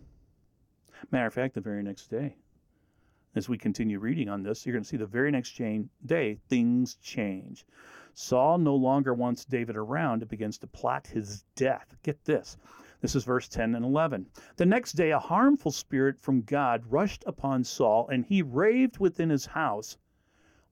Matter 1.10 1.26
of 1.26 1.34
fact, 1.34 1.54
the 1.54 1.60
very 1.60 1.82
next 1.82 2.08
day, 2.08 2.36
as 3.34 3.48
we 3.48 3.58
continue 3.58 3.98
reading 3.98 4.28
on 4.28 4.42
this, 4.42 4.64
you're 4.64 4.74
going 4.74 4.84
to 4.84 4.88
see 4.88 4.98
the 4.98 5.06
very 5.06 5.30
next 5.30 5.60
day, 6.06 6.38
things 6.48 6.96
change. 7.02 7.66
Saul 8.14 8.58
no 8.58 8.76
longer 8.76 9.14
wants 9.14 9.44
David 9.44 9.76
around 9.76 10.20
and 10.22 10.30
begins 10.30 10.58
to 10.58 10.66
plot 10.66 11.06
his 11.06 11.44
death. 11.56 11.96
Get 12.02 12.24
this. 12.24 12.58
This 13.02 13.16
is 13.16 13.24
verse 13.24 13.48
10 13.48 13.74
and 13.74 13.84
11. 13.84 14.28
The 14.56 14.64
next 14.64 14.92
day, 14.92 15.10
a 15.10 15.18
harmful 15.18 15.72
spirit 15.72 16.20
from 16.20 16.42
God 16.42 16.86
rushed 16.86 17.24
upon 17.26 17.64
Saul, 17.64 18.08
and 18.08 18.24
he 18.24 18.42
raved 18.42 18.98
within 18.98 19.28
his 19.28 19.44
house 19.44 19.98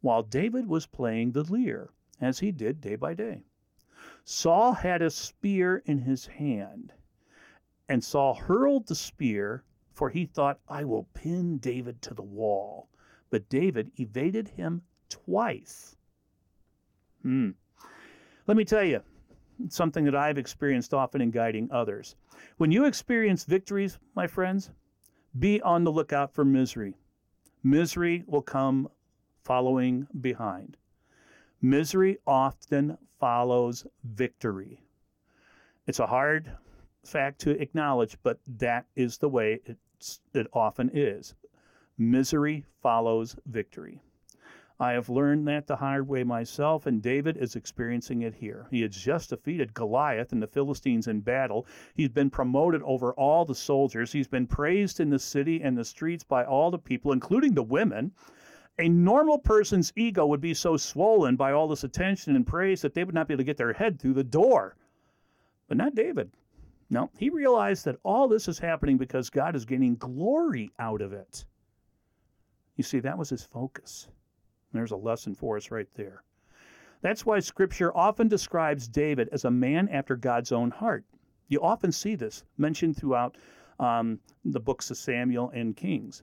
while 0.01 0.23
David 0.23 0.69
was 0.69 0.87
playing 0.87 1.33
the 1.33 1.43
lyre, 1.43 1.91
as 2.21 2.39
he 2.39 2.53
did 2.53 2.81
day 2.81 2.95
by 2.95 3.15
day. 3.15 3.43
Saul 4.25 4.75
had 4.75 5.03
a 5.03 5.11
spear 5.11 5.83
in 5.87 5.99
his 5.99 6.25
hand, 6.27 6.93
and 7.89 8.05
Saul 8.05 8.35
hurled 8.35 8.87
the 8.87 8.95
spear, 8.95 9.65
for 9.93 10.09
he 10.09 10.25
thought, 10.25 10.61
I 10.69 10.85
will 10.85 11.09
pin 11.13 11.59
David 11.59 12.01
to 12.03 12.15
the 12.15 12.23
wall. 12.23 12.89
But 13.31 13.49
David 13.49 13.91
evaded 13.99 14.47
him 14.47 14.83
twice. 15.09 15.97
Hmm. 17.23 17.51
Let 18.47 18.57
me 18.57 18.65
tell 18.65 18.85
you 18.85 19.03
something 19.69 20.05
that 20.05 20.17
I've 20.17 20.39
experienced 20.39 20.95
often 20.95 21.21
in 21.21 21.31
guiding 21.31 21.69
others. 21.71 22.17
When 22.57 22.71
you 22.71 22.85
experience 22.85 23.45
victories, 23.45 23.99
my 24.15 24.27
friends, 24.27 24.71
be 25.39 25.61
on 25.63 25.85
the 25.85 25.93
lookout 25.93 26.33
for 26.35 26.45
misery. 26.45 26.97
Misery 27.63 28.25
will 28.27 28.43
come 28.43 28.89
following 29.45 30.07
behind. 30.21 30.77
Misery 31.63 32.19
often 32.27 32.97
follows 33.19 33.87
victory. 34.03 34.81
It's 35.87 35.99
a 35.99 36.07
hard 36.07 36.51
fact 37.05 37.41
to 37.41 37.51
acknowledge, 37.61 38.17
but 38.23 38.39
that 38.59 38.87
is 38.97 39.19
the 39.19 39.29
way 39.29 39.61
it 40.35 40.47
often 40.53 40.91
is. 40.95 41.35
Misery 41.99 42.65
follows 42.83 43.37
victory. 43.47 44.01
I 44.83 44.93
have 44.93 45.11
learned 45.11 45.47
that 45.47 45.67
the 45.67 45.77
hard 45.77 46.09
way 46.09 46.25
myself, 46.25 46.87
and 46.87 47.03
David 47.03 47.37
is 47.37 47.55
experiencing 47.55 48.23
it 48.23 48.35
here. 48.35 48.67
He 48.71 48.81
has 48.81 48.97
just 48.97 49.29
defeated 49.29 49.75
Goliath 49.75 50.33
and 50.33 50.43
the 50.43 50.47
Philistines 50.47 51.07
in 51.07 51.21
battle. 51.21 51.67
He's 51.93 52.09
been 52.09 52.31
promoted 52.31 52.83
over 52.85 53.13
all 53.13 53.45
the 53.45 53.55
soldiers. 53.55 54.11
He's 54.11 54.27
been 54.27 54.47
praised 54.47 54.99
in 54.99 55.11
the 55.11 55.19
city 55.19 55.61
and 55.61 55.77
the 55.77 55.85
streets 55.85 56.25
by 56.25 56.45
all 56.45 56.71
the 56.71 56.79
people, 56.79 57.13
including 57.13 57.53
the 57.53 57.63
women. 57.63 58.13
A 58.79 58.89
normal 58.89 59.39
person's 59.39 59.93
ego 59.97 60.25
would 60.25 60.41
be 60.41 60.55
so 60.55 60.79
swollen 60.79 61.37
by 61.37 61.53
all 61.53 61.69
this 61.69 61.85
attention 61.85 62.35
and 62.35 62.47
praise 62.47 62.81
that 62.81 62.95
they 62.95 63.05
would 63.05 63.15
not 63.15 63.29
be 63.29 63.35
able 63.35 63.41
to 63.41 63.45
get 63.45 63.59
their 63.59 63.75
head 63.75 64.01
through 64.01 64.15
the 64.15 64.25
door. 64.25 64.77
But 65.69 65.77
not 65.77 65.95
David. 65.95 66.31
No, 66.89 67.11
he 67.19 67.29
realized 67.29 67.85
that 67.85 67.99
all 68.03 68.29
this 68.29 68.49
is 68.49 68.59
happening 68.59 68.97
because 68.97 69.29
God 69.29 69.55
is 69.55 69.67
getting 69.67 69.97
glory 69.97 70.71
out 70.79 71.03
of 71.03 71.13
it. 71.13 71.45
You 72.77 72.83
see, 72.83 73.01
that 73.01 73.19
was 73.19 73.29
his 73.29 73.43
focus. 73.43 74.09
There's 74.73 74.93
a 74.93 74.97
lesson 74.97 75.35
for 75.35 75.57
us 75.57 75.71
right 75.71 75.89
there. 75.95 76.23
That's 77.03 77.25
why 77.25 77.41
Scripture 77.41 77.97
often 77.97 78.29
describes 78.29 78.87
David 78.87 79.29
as 79.33 79.45
a 79.45 79.51
man 79.51 79.89
after 79.89 80.17
God's 80.17 80.53
own 80.53 80.71
heart. 80.71 81.05
You 81.49 81.61
often 81.63 81.93
see 81.93 82.15
this 82.15 82.45
mentioned 82.59 82.97
throughout 82.97 83.37
um, 83.79 84.21
the 84.45 84.61
books 84.61 84.91
of 84.91 84.97
Samuel 84.97 85.51
and 85.51 85.77
Kings 85.77 86.23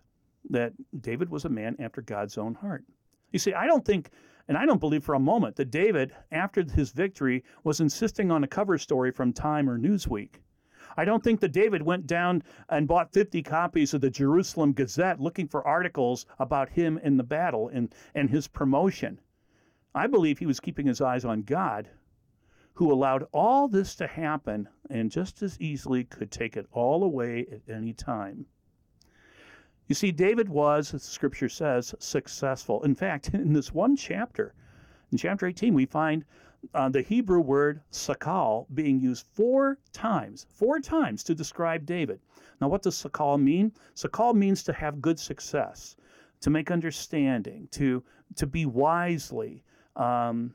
that 0.50 0.74
David 1.02 1.30
was 1.30 1.46
a 1.46 1.50
man 1.50 1.76
after 1.80 2.02
God's 2.02 2.38
own 2.38 2.54
heart. 2.54 2.86
You 3.32 3.40
see, 3.40 3.54
I 3.54 3.66
don't 3.66 3.84
think, 3.84 4.12
and 4.48 4.58
I 4.58 4.66
don't 4.66 4.80
believe 4.80 5.04
for 5.04 5.16
a 5.16 5.20
moment, 5.20 5.58
that 5.58 5.72
David, 5.72 6.16
after 6.32 6.64
his 6.64 6.92
victory, 6.92 7.44
was 7.64 7.82
insisting 7.82 8.32
on 8.32 8.44
a 8.44 8.48
cover 8.48 8.78
story 8.78 9.12
from 9.12 9.34
Time 9.34 9.70
or 9.70 9.78
Newsweek. 9.78 10.36
I 11.00 11.06
don't 11.06 11.24
think 11.24 11.40
that 11.42 11.52
David 11.52 11.84
went 11.84 12.08
down 12.08 12.44
and 12.70 12.88
bought 12.88 13.14
50 13.14 13.44
copies 13.44 13.94
of 13.94 14.02
the 14.02 14.10
Jerusalem 14.10 14.74
Gazette 14.74 15.20
looking 15.20 15.48
for 15.48 15.66
articles 15.66 16.26
about 16.40 16.70
him 16.70 16.98
in 16.98 17.18
the 17.18 17.24
battle 17.24 17.70
and, 17.70 17.94
and 18.16 18.32
his 18.32 18.48
promotion. 18.48 19.22
I 19.94 20.08
believe 20.08 20.40
he 20.40 20.48
was 20.48 20.60
keeping 20.60 20.88
his 20.88 21.00
eyes 21.00 21.24
on 21.24 21.44
God, 21.44 21.88
who 22.74 22.92
allowed 22.92 23.28
all 23.32 23.68
this 23.68 23.96
to 23.96 24.08
happen 24.08 24.68
and 24.90 25.12
just 25.12 25.44
as 25.44 25.60
easily 25.62 26.04
could 26.04 26.32
take 26.32 26.58
it 26.58 26.68
all 26.72 27.04
away 27.04 27.46
at 27.52 27.74
any 27.74 27.94
time. 27.94 28.48
You 29.88 29.96
see, 29.96 30.12
David 30.12 30.50
was, 30.50 30.94
as 30.94 31.04
the 31.04 31.12
Scripture 31.12 31.50
says, 31.50 31.94
successful. 32.00 32.84
In 32.84 32.96
fact, 32.96 33.30
in 33.34 33.54
this 33.54 33.72
one 33.72 33.96
chapter, 33.96 34.54
in 35.12 35.18
chapter 35.18 35.46
18, 35.46 35.74
we 35.74 35.86
find 35.86 36.26
uh, 36.74 36.90
the 36.90 37.02
Hebrew 37.02 37.40
word 37.40 37.82
sakal 37.92 38.66
being 38.74 39.00
used 39.00 39.26
four 39.34 39.78
times, 39.94 40.46
four 40.50 40.80
times 40.80 41.24
to 41.24 41.36
describe 41.36 41.86
David. 41.86 42.20
Now, 42.60 42.68
what 42.68 42.82
does 42.82 43.02
sakal 43.02 43.42
mean? 43.42 43.72
Sakal 43.96 44.34
means 44.34 44.64
to 44.64 44.74
have 44.74 45.02
good 45.02 45.20
success, 45.20 45.96
to 46.42 46.50
make 46.50 46.72
understanding, 46.72 47.68
to 47.72 48.04
to 48.36 48.48
be 48.48 48.66
wisely. 48.66 49.64
Um, 49.96 50.54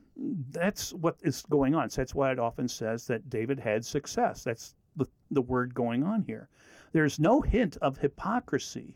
that's 0.50 0.92
what 0.92 1.16
is 1.22 1.42
going 1.50 1.74
on. 1.74 1.90
So 1.90 2.00
that's 2.00 2.14
why 2.14 2.30
it 2.30 2.38
often 2.38 2.68
says 2.68 3.06
that 3.06 3.28
David 3.28 3.58
had 3.58 3.84
success. 3.84 4.44
That's 4.44 4.74
the, 4.96 5.06
the 5.30 5.42
word 5.42 5.74
going 5.74 6.04
on 6.04 6.22
here. 6.22 6.48
There's 6.92 7.18
no 7.18 7.40
hint 7.40 7.76
of 7.78 7.98
hypocrisy 7.98 8.94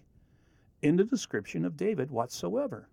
in 0.82 0.96
the 0.96 1.04
description 1.04 1.64
of 1.64 1.76
David 1.76 2.11
whatsoever. 2.11 2.88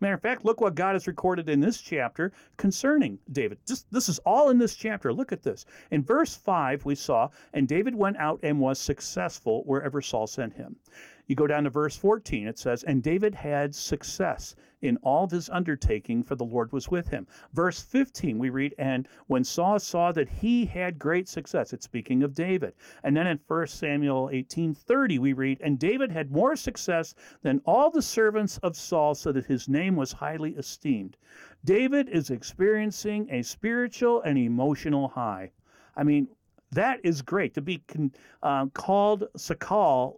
Matter 0.00 0.14
of 0.14 0.22
fact, 0.22 0.44
look 0.44 0.60
what 0.60 0.74
God 0.74 0.94
has 0.94 1.06
recorded 1.06 1.48
in 1.48 1.60
this 1.60 1.80
chapter 1.80 2.32
concerning 2.56 3.18
David. 3.30 3.58
Just 3.66 3.90
this 3.92 4.08
is 4.08 4.18
all 4.20 4.50
in 4.50 4.58
this 4.58 4.74
chapter. 4.74 5.12
Look 5.12 5.32
at 5.32 5.42
this. 5.42 5.66
In 5.90 6.02
verse 6.02 6.34
5, 6.34 6.84
we 6.84 6.94
saw, 6.94 7.28
and 7.52 7.68
David 7.68 7.94
went 7.94 8.16
out 8.16 8.40
and 8.42 8.58
was 8.60 8.78
successful 8.78 9.62
wherever 9.64 10.00
Saul 10.00 10.26
sent 10.26 10.54
him. 10.54 10.76
You 11.26 11.36
go 11.36 11.46
down 11.46 11.64
to 11.64 11.70
verse 11.70 11.96
14, 11.96 12.46
it 12.48 12.58
says, 12.58 12.82
And 12.82 13.02
David 13.02 13.34
had 13.34 13.74
success 13.74 14.56
in 14.82 14.96
all 14.98 15.28
his 15.28 15.48
undertaking, 15.48 16.22
for 16.22 16.34
the 16.34 16.44
Lord 16.44 16.72
was 16.72 16.90
with 16.90 17.08
him. 17.08 17.26
Verse 17.52 17.80
15, 17.80 18.38
we 18.38 18.50
read, 18.50 18.74
And 18.78 19.08
when 19.28 19.44
Saul 19.44 19.78
saw 19.78 20.12
that 20.12 20.28
he 20.28 20.66
had 20.66 20.98
great 20.98 21.28
success, 21.28 21.72
it's 21.72 21.84
speaking 21.84 22.22
of 22.22 22.34
David. 22.34 22.74
And 23.02 23.16
then 23.16 23.26
in 23.26 23.40
1 23.46 23.66
Samuel 23.68 24.28
18:30, 24.32 25.18
we 25.18 25.32
read, 25.32 25.60
And 25.60 25.78
David 25.78 26.10
had 26.10 26.30
more 26.30 26.56
success 26.56 27.14
than 27.42 27.62
all 27.64 27.90
the 27.90 28.02
servants 28.02 28.58
of 28.58 28.76
Saul, 28.76 29.14
so 29.14 29.32
that 29.32 29.46
his 29.46 29.68
name 29.68 29.96
was 29.96 30.12
highly 30.12 30.54
esteemed. 30.56 31.16
David 31.64 32.08
is 32.08 32.30
experiencing 32.30 33.28
a 33.30 33.42
spiritual 33.42 34.20
and 34.22 34.36
emotional 34.36 35.08
high. 35.08 35.52
I 35.96 36.02
mean, 36.02 36.28
that 36.72 37.00
is 37.04 37.22
great 37.22 37.54
to 37.54 37.60
be 37.60 37.82
uh, 38.42 38.66
called 38.66 39.28
Sakal 39.36 40.16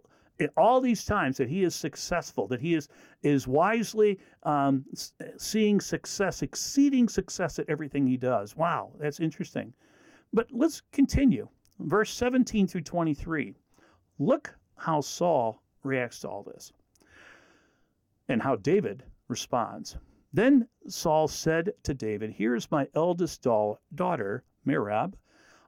all 0.57 0.81
these 0.81 1.05
times 1.05 1.37
that 1.37 1.47
he 1.47 1.63
is 1.63 1.75
successful, 1.75 2.47
that 2.47 2.61
he 2.61 2.73
is 2.73 2.89
is 3.23 3.47
wisely 3.47 4.19
um, 4.43 4.85
seeing 5.37 5.79
success, 5.79 6.41
exceeding 6.41 7.07
success 7.07 7.59
at 7.59 7.69
everything 7.69 8.05
he 8.05 8.17
does. 8.17 8.55
Wow, 8.55 8.91
that's 8.99 9.19
interesting. 9.19 9.73
But 10.33 10.47
let's 10.51 10.81
continue. 10.91 11.47
Verse 11.79 12.11
17 12.11 12.67
through 12.67 12.81
23. 12.81 13.53
Look 14.19 14.55
how 14.75 15.01
Saul 15.01 15.61
reacts 15.83 16.19
to 16.21 16.29
all 16.29 16.43
this 16.43 16.71
and 18.27 18.41
how 18.41 18.55
David 18.57 19.03
responds. 19.27 19.97
Then 20.33 20.67
Saul 20.87 21.27
said 21.27 21.73
to 21.83 21.93
David, 21.93 22.31
Here 22.31 22.55
is 22.55 22.71
my 22.71 22.87
eldest 22.93 23.41
daughter, 23.41 24.43
Merab. 24.67 25.13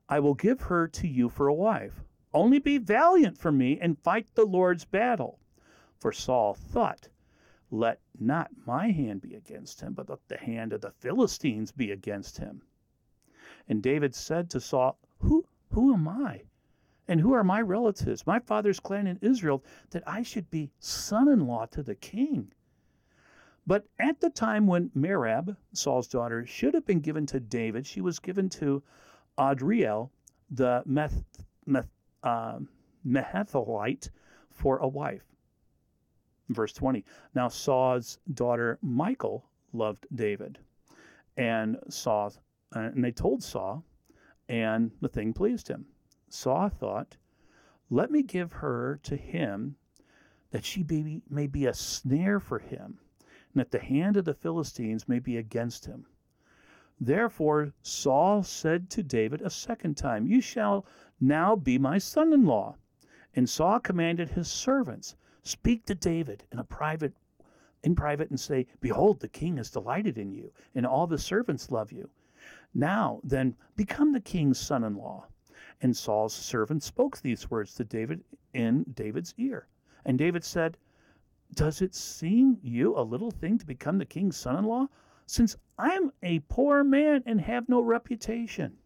I 0.09 0.19
will 0.19 0.33
give 0.33 0.61
her 0.61 0.87
to 0.89 1.07
you 1.07 1.29
for 1.29 1.47
a 1.47 1.53
wife. 1.53 2.03
Only 2.37 2.59
be 2.59 2.77
valiant 2.77 3.35
for 3.35 3.51
me 3.51 3.79
and 3.79 3.97
fight 3.97 4.27
the 4.35 4.45
Lord's 4.45 4.85
battle. 4.85 5.39
For 5.97 6.11
Saul 6.11 6.53
thought, 6.53 7.09
Let 7.71 7.99
not 8.19 8.51
my 8.63 8.91
hand 8.91 9.21
be 9.21 9.33
against 9.33 9.81
him, 9.81 9.93
but 9.93 10.07
let 10.07 10.27
the 10.27 10.37
hand 10.37 10.71
of 10.71 10.81
the 10.81 10.91
Philistines 10.91 11.71
be 11.71 11.89
against 11.89 12.37
him. 12.37 12.61
And 13.67 13.81
David 13.81 14.13
said 14.13 14.51
to 14.51 14.59
Saul, 14.59 14.99
Who, 15.17 15.47
who 15.71 15.91
am 15.91 16.07
I? 16.07 16.43
And 17.07 17.21
who 17.21 17.33
are 17.33 17.43
my 17.43 17.59
relatives, 17.59 18.27
my 18.27 18.37
father's 18.37 18.79
clan 18.79 19.07
in 19.07 19.17
Israel, 19.23 19.63
that 19.89 20.07
I 20.07 20.21
should 20.21 20.51
be 20.51 20.69
son 20.77 21.27
in 21.27 21.47
law 21.47 21.65
to 21.65 21.81
the 21.81 21.95
king? 21.95 22.53
But 23.65 23.87
at 23.97 24.19
the 24.19 24.29
time 24.29 24.67
when 24.67 24.91
Merab, 24.95 25.57
Saul's 25.73 26.07
daughter, 26.07 26.45
should 26.45 26.75
have 26.75 26.85
been 26.85 26.99
given 26.99 27.25
to 27.25 27.39
David, 27.39 27.87
she 27.87 27.99
was 27.99 28.19
given 28.19 28.47
to 28.49 28.83
Adriel, 29.39 30.11
the 30.51 30.83
Meth, 30.85 31.23
Meth, 31.65 31.89
uh, 32.27 32.59
Mehethalite 33.05 34.09
for 34.51 34.79
a 34.79 34.87
wife. 34.87 35.23
Verse 36.49 36.73
20. 36.73 37.05
Now 37.33 37.47
Saul's 37.47 38.19
daughter 38.33 38.79
Michal 38.81 39.45
loved 39.71 40.07
David, 40.13 40.59
and 41.37 41.77
Saul, 41.89 42.33
uh, 42.75 42.79
and 42.79 43.03
they 43.03 43.11
told 43.11 43.43
Saul, 43.43 43.83
and 44.49 44.91
the 44.99 45.07
thing 45.07 45.33
pleased 45.33 45.69
him. 45.69 45.85
Saul 46.29 46.67
thought, 46.69 47.15
"Let 47.89 48.11
me 48.11 48.23
give 48.23 48.51
her 48.53 48.99
to 49.03 49.15
him, 49.15 49.77
that 50.51 50.65
she 50.65 50.83
be, 50.83 51.21
may 51.29 51.47
be 51.47 51.65
a 51.65 51.73
snare 51.73 52.41
for 52.41 52.59
him, 52.59 52.99
and 53.53 53.61
that 53.61 53.71
the 53.71 53.79
hand 53.79 54.17
of 54.17 54.25
the 54.25 54.33
Philistines 54.33 55.07
may 55.07 55.19
be 55.19 55.37
against 55.37 55.85
him." 55.85 56.07
Therefore 56.99 57.73
Saul 57.83 58.41
said 58.41 58.89
to 58.89 59.03
David 59.03 59.41
a 59.41 59.51
second 59.51 59.97
time, 59.97 60.25
You 60.25 60.41
shall 60.41 60.85
now 61.19 61.55
be 61.55 61.77
my 61.77 61.97
son 61.97 62.33
in 62.33 62.45
law. 62.45 62.75
And 63.35 63.49
Saul 63.49 63.79
commanded 63.79 64.29
his 64.29 64.47
servants, 64.47 65.15
Speak 65.43 65.85
to 65.85 65.95
David 65.95 66.43
in 66.51 66.59
a 66.59 66.63
private 66.63 67.13
in 67.83 67.95
private 67.95 68.29
and 68.29 68.39
say, 68.39 68.67
Behold, 68.81 69.19
the 69.19 69.27
king 69.27 69.57
is 69.57 69.71
delighted 69.71 70.17
in 70.17 70.31
you, 70.31 70.51
and 70.75 70.85
all 70.85 71.07
the 71.07 71.17
servants 71.17 71.71
love 71.71 71.91
you. 71.91 72.09
Now 72.73 73.21
then, 73.23 73.55
become 73.75 74.11
the 74.11 74.19
king's 74.19 74.59
son 74.59 74.83
in 74.83 74.95
law. 74.95 75.27
And 75.81 75.95
Saul's 75.95 76.33
servant 76.33 76.83
spoke 76.83 77.19
these 77.19 77.49
words 77.49 77.75
to 77.75 77.83
David 77.83 78.23
in 78.53 78.83
David's 78.93 79.33
ear. 79.37 79.67
And 80.05 80.17
David 80.17 80.43
said, 80.43 80.77
Does 81.53 81.81
it 81.81 81.95
seem 81.95 82.57
you 82.61 82.97
a 82.97 83.01
little 83.01 83.31
thing 83.31 83.57
to 83.57 83.65
become 83.65 83.97
the 83.97 84.05
king's 84.05 84.37
son 84.37 84.57
in 84.57 84.65
law, 84.65 84.87
since 85.25 85.55
I'm 85.77 86.11
a 86.23 86.39
poor 86.39 86.83
man 86.83 87.23
and 87.25 87.39
have 87.41 87.69
no 87.69 87.81
reputation? 87.81 88.77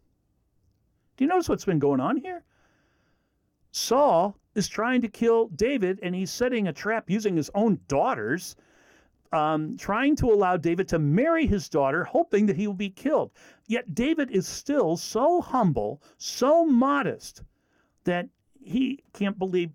Do 1.16 1.24
you 1.24 1.28
notice 1.28 1.48
what's 1.48 1.64
been 1.64 1.78
going 1.78 2.00
on 2.00 2.16
here? 2.16 2.44
Saul 3.70 4.36
is 4.54 4.68
trying 4.68 5.00
to 5.02 5.08
kill 5.08 5.48
David, 5.48 5.98
and 6.02 6.14
he's 6.14 6.30
setting 6.30 6.68
a 6.68 6.72
trap 6.72 7.08
using 7.08 7.36
his 7.36 7.50
own 7.54 7.80
daughters, 7.88 8.56
um, 9.32 9.76
trying 9.78 10.14
to 10.16 10.26
allow 10.26 10.56
David 10.56 10.88
to 10.88 10.98
marry 10.98 11.46
his 11.46 11.68
daughter, 11.68 12.04
hoping 12.04 12.46
that 12.46 12.56
he 12.56 12.66
will 12.66 12.74
be 12.74 12.90
killed. 12.90 13.30
Yet 13.66 13.94
David 13.94 14.30
is 14.30 14.46
still 14.46 14.96
so 14.96 15.40
humble, 15.40 16.02
so 16.18 16.66
modest, 16.66 17.42
that 18.04 18.28
he 18.60 19.02
can't 19.12 19.38
believe 19.38 19.70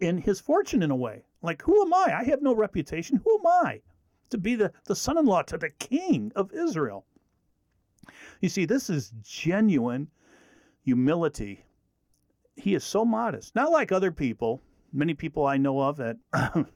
in 0.00 0.18
his 0.18 0.40
fortune 0.40 0.82
in 0.82 0.90
a 0.90 0.96
way. 0.96 1.24
Like, 1.42 1.62
who 1.62 1.82
am 1.82 1.94
I? 1.94 2.18
I 2.18 2.24
have 2.24 2.42
no 2.42 2.54
reputation. 2.54 3.20
Who 3.24 3.38
am 3.38 3.46
I 3.46 3.80
to 4.28 4.38
be 4.38 4.54
the, 4.54 4.72
the 4.84 4.96
son 4.96 5.16
in 5.16 5.24
law 5.24 5.42
to 5.42 5.56
the 5.56 5.70
king 5.70 6.32
of 6.36 6.52
Israel? 6.52 7.06
You 8.40 8.48
see, 8.48 8.66
this 8.66 8.90
is 8.90 9.12
genuine 9.22 10.08
humility. 10.82 11.64
He 12.56 12.74
is 12.74 12.84
so 12.84 13.04
modest, 13.04 13.54
not 13.54 13.70
like 13.70 13.92
other 13.92 14.12
people, 14.12 14.62
many 14.92 15.14
people 15.14 15.46
I 15.46 15.56
know 15.56 15.80
of 15.80 15.96
that, 15.96 16.16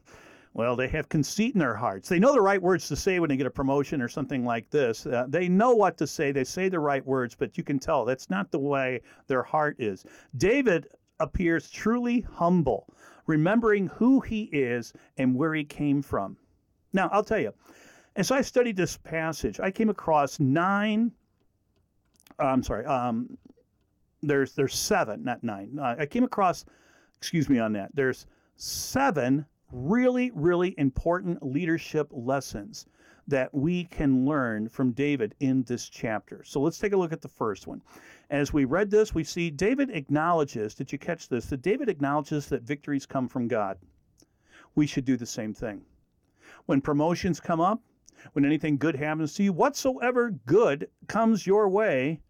well, 0.54 0.76
they 0.76 0.88
have 0.88 1.08
conceit 1.08 1.54
in 1.54 1.58
their 1.58 1.74
hearts. 1.74 2.08
They 2.08 2.18
know 2.18 2.32
the 2.32 2.40
right 2.40 2.62
words 2.62 2.88
to 2.88 2.96
say 2.96 3.18
when 3.18 3.28
they 3.28 3.36
get 3.36 3.46
a 3.46 3.50
promotion 3.50 4.00
or 4.00 4.08
something 4.08 4.44
like 4.44 4.70
this. 4.70 5.04
Uh, 5.04 5.26
they 5.28 5.48
know 5.48 5.74
what 5.74 5.98
to 5.98 6.06
say, 6.06 6.32
they 6.32 6.44
say 6.44 6.68
the 6.68 6.80
right 6.80 7.04
words, 7.04 7.34
but 7.34 7.58
you 7.58 7.64
can 7.64 7.78
tell 7.78 8.04
that's 8.04 8.30
not 8.30 8.50
the 8.50 8.58
way 8.58 9.00
their 9.26 9.42
heart 9.42 9.76
is. 9.78 10.04
David 10.36 10.86
appears 11.20 11.70
truly 11.70 12.20
humble, 12.20 12.92
remembering 13.26 13.88
who 13.88 14.20
he 14.20 14.44
is 14.44 14.92
and 15.18 15.34
where 15.34 15.54
he 15.54 15.64
came 15.64 16.02
from. 16.02 16.36
Now, 16.92 17.08
I'll 17.12 17.24
tell 17.24 17.40
you, 17.40 17.52
as 18.16 18.30
I 18.30 18.40
studied 18.40 18.76
this 18.76 18.96
passage, 18.96 19.58
I 19.58 19.70
came 19.70 19.90
across 19.90 20.38
nine, 20.38 21.10
I'm 22.38 22.62
sorry, 22.62 22.86
um, 22.86 23.36
there's 24.26 24.52
there's 24.52 24.74
seven, 24.74 25.24
not 25.24 25.42
nine. 25.42 25.78
Uh, 25.80 25.96
I 25.98 26.06
came 26.06 26.24
across, 26.24 26.64
excuse 27.16 27.48
me 27.48 27.58
on 27.58 27.72
that. 27.74 27.90
There's 27.94 28.26
seven 28.56 29.46
really 29.72 30.30
really 30.34 30.74
important 30.78 31.42
leadership 31.42 32.08
lessons 32.12 32.86
that 33.26 33.52
we 33.54 33.84
can 33.84 34.26
learn 34.26 34.68
from 34.68 34.92
David 34.92 35.34
in 35.40 35.62
this 35.62 35.88
chapter. 35.88 36.42
So 36.44 36.60
let's 36.60 36.78
take 36.78 36.92
a 36.92 36.96
look 36.96 37.12
at 37.12 37.22
the 37.22 37.28
first 37.28 37.66
one. 37.66 37.80
As 38.30 38.52
we 38.52 38.64
read 38.64 38.90
this, 38.90 39.14
we 39.14 39.24
see 39.24 39.50
David 39.50 39.90
acknowledges, 39.90 40.74
did 40.74 40.92
you 40.92 40.98
catch 40.98 41.28
this? 41.28 41.46
That 41.46 41.62
David 41.62 41.88
acknowledges 41.88 42.46
that 42.48 42.62
victories 42.62 43.06
come 43.06 43.28
from 43.28 43.48
God. 43.48 43.78
We 44.74 44.86
should 44.86 45.04
do 45.04 45.16
the 45.16 45.26
same 45.26 45.54
thing. 45.54 45.82
When 46.66 46.80
promotions 46.80 47.40
come 47.40 47.60
up, 47.60 47.80
when 48.32 48.44
anything 48.44 48.76
good 48.76 48.96
happens 48.96 49.34
to 49.34 49.42
you, 49.42 49.52
whatsoever 49.52 50.30
good 50.46 50.88
comes 51.08 51.46
your 51.46 51.68
way, 51.68 52.20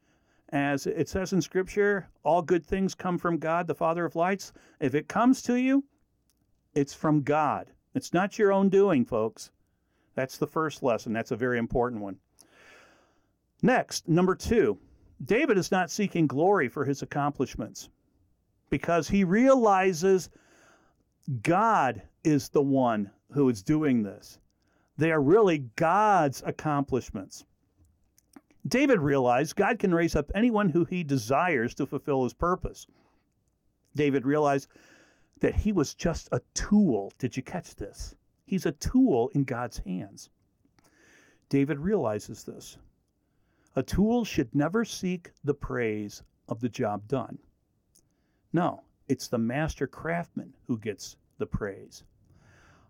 as 0.55 0.87
it 0.87 1.09
says 1.09 1.33
in 1.33 1.43
Scripture, 1.43 2.09
all 2.23 2.41
good 2.41 2.65
things 2.65 2.95
come 2.95 3.19
from 3.19 3.39
God, 3.39 3.67
the 3.67 3.75
Father 3.75 4.05
of 4.05 4.15
lights. 4.15 4.53
If 4.79 4.95
it 4.95 5.09
comes 5.09 5.43
to 5.43 5.57
you, 5.57 5.85
it's 6.75 6.95
from 6.95 7.23
God. 7.23 7.73
It's 7.95 8.15
not 8.15 8.39
your 8.39 8.53
own 8.53 8.69
doing, 8.69 9.05
folks. 9.05 9.51
That's 10.15 10.39
the 10.39 10.47
first 10.47 10.85
lesson. 10.85 11.13
That's 11.13 11.33
a 11.33 11.37
very 11.37 11.59
important 11.59 12.03
one. 12.03 12.19
Next, 13.63 14.09
number 14.09 14.37
two, 14.37 14.79
David 15.25 15.59
is 15.59 15.73
not 15.73 15.91
seeking 15.91 16.29
glory 16.29 16.69
for 16.69 16.85
his 16.85 17.03
accomplishments 17.03 17.89
because 18.71 19.09
he 19.09 19.25
realizes 19.25 20.31
God 21.43 22.01
is 22.23 22.49
the 22.49 22.63
one 22.63 23.11
who 23.33 23.49
is 23.49 23.63
doing 23.65 24.05
this. 24.05 24.39
They 24.99 25.11
are 25.11 25.21
really 25.21 25.59
God's 25.75 26.45
accomplishments. 26.47 27.45
David 28.67 29.01
realized 29.01 29.57
God 29.57 29.79
can 29.79 29.95
raise 29.95 30.17
up 30.17 30.31
anyone 30.35 30.71
who 30.71 30.85
he 30.85 31.05
desires 31.05 31.75
to 31.75 31.87
fulfill 31.87 32.25
his 32.25 32.33
purpose. 32.33 32.87
David 33.95 34.25
realized 34.25 34.69
that 35.41 35.55
he 35.55 35.73
was 35.73 35.95
just 35.95 36.29
a 36.33 36.41
tool. 36.55 37.13
Did 37.19 37.37
you 37.37 37.43
catch 37.43 37.75
this? 37.75 38.15
He's 38.47 38.67
a 38.67 38.73
tool 38.73 39.31
in 39.35 39.45
God's 39.45 39.79
hands. 39.79 40.31
David 41.49 41.79
realizes 41.79 42.45
this. 42.45 42.79
A 43.77 43.83
tool 43.83 44.25
should 44.25 44.55
never 44.55 44.85
seek 44.85 45.33
the 45.43 45.55
praise 45.55 46.23
of 46.49 46.61
the 46.61 46.69
job 46.69 47.07
done. 47.09 47.39
No, 48.53 48.85
it's 49.09 49.29
the 49.29 49.39
master 49.39 49.87
craftsman 49.87 50.55
who 50.67 50.79
gets 50.79 51.17
the 51.39 51.47
praise. 51.47 52.05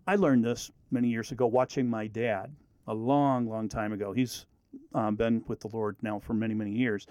I 0.07 0.15
learned 0.15 0.45
this 0.45 0.71
many 0.91 1.09
years 1.09 1.31
ago 1.31 1.47
watching 1.47 1.89
my 1.89 2.07
dad, 2.07 2.55
a 2.87 2.93
long, 2.93 3.49
long 3.49 3.67
time 3.67 3.91
ago. 3.91 4.13
He's 4.13 4.45
um, 4.93 5.15
been 5.15 5.43
with 5.47 5.59
the 5.59 5.69
Lord 5.69 5.97
now 6.01 6.19
for 6.19 6.33
many, 6.33 6.53
many 6.53 6.71
years. 6.71 7.07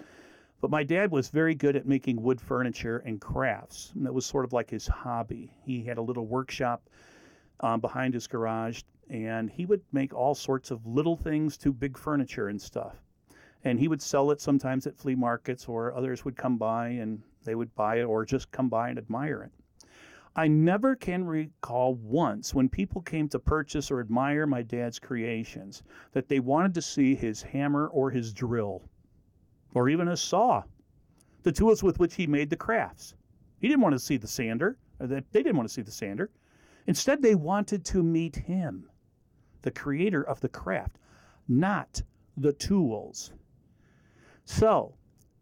But 0.61 0.71
my 0.71 0.83
dad 0.83 1.11
was 1.11 1.29
very 1.29 1.53
good 1.53 1.75
at 1.75 1.85
making 1.85 2.21
wood 2.21 2.41
furniture 2.41 2.99
and 2.99 3.19
crafts. 3.19 3.91
And 3.95 4.05
that 4.05 4.13
was 4.13 4.25
sort 4.25 4.45
of 4.45 4.53
like 4.53 4.69
his 4.69 4.87
hobby. 4.87 5.51
He 5.63 5.83
had 5.83 5.97
a 5.97 6.01
little 6.01 6.25
workshop 6.25 6.89
um, 7.59 7.81
behind 7.81 8.13
his 8.13 8.27
garage, 8.27 8.81
and 9.09 9.49
he 9.49 9.65
would 9.65 9.81
make 9.91 10.13
all 10.13 10.33
sorts 10.33 10.71
of 10.71 10.85
little 10.85 11.15
things 11.15 11.57
to 11.57 11.71
big 11.73 11.97
furniture 11.97 12.47
and 12.47 12.61
stuff. 12.61 12.95
And 13.63 13.79
he 13.79 13.87
would 13.87 14.01
sell 14.01 14.31
it 14.31 14.41
sometimes 14.41 14.87
at 14.87 14.97
flea 14.97 15.15
markets, 15.15 15.67
or 15.67 15.93
others 15.93 16.23
would 16.25 16.35
come 16.35 16.57
by 16.57 16.89
and 16.89 17.21
they 17.43 17.55
would 17.55 17.73
buy 17.75 17.97
it, 17.97 18.03
or 18.03 18.25
just 18.25 18.51
come 18.51 18.69
by 18.69 18.89
and 18.89 18.97
admire 18.97 19.43
it. 19.43 19.51
I 20.37 20.49
never 20.49 20.95
can 20.95 21.23
recall 21.23 21.95
once 21.95 22.53
when 22.53 22.67
people 22.67 23.01
came 23.01 23.29
to 23.29 23.39
purchase 23.39 23.89
or 23.89 24.01
admire 24.01 24.45
my 24.45 24.61
dad's 24.63 24.99
creations 24.99 25.81
that 26.11 26.27
they 26.27 26.41
wanted 26.41 26.73
to 26.73 26.81
see 26.81 27.15
his 27.15 27.41
hammer 27.41 27.87
or 27.87 28.11
his 28.11 28.33
drill 28.33 28.83
or 29.73 29.87
even 29.87 30.09
a 30.09 30.17
saw, 30.17 30.63
the 31.43 31.51
tools 31.51 31.83
with 31.83 31.99
which 31.99 32.15
he 32.15 32.27
made 32.27 32.49
the 32.49 32.55
crafts. 32.57 33.15
He 33.59 33.67
didn't 33.69 33.81
want 33.81 33.93
to 33.93 33.99
see 33.99 34.17
the 34.17 34.27
sander, 34.27 34.77
they 34.99 35.21
didn't 35.31 35.55
want 35.55 35.69
to 35.69 35.73
see 35.73 35.81
the 35.81 35.91
sander. 35.91 36.31
Instead, 36.87 37.21
they 37.21 37.35
wanted 37.35 37.85
to 37.85 38.03
meet 38.03 38.35
him, 38.35 38.89
the 39.61 39.71
creator 39.71 40.21
of 40.21 40.39
the 40.41 40.49
craft, 40.49 40.97
not 41.47 42.01
the 42.37 42.53
tools. 42.53 43.31
So, 44.43 44.95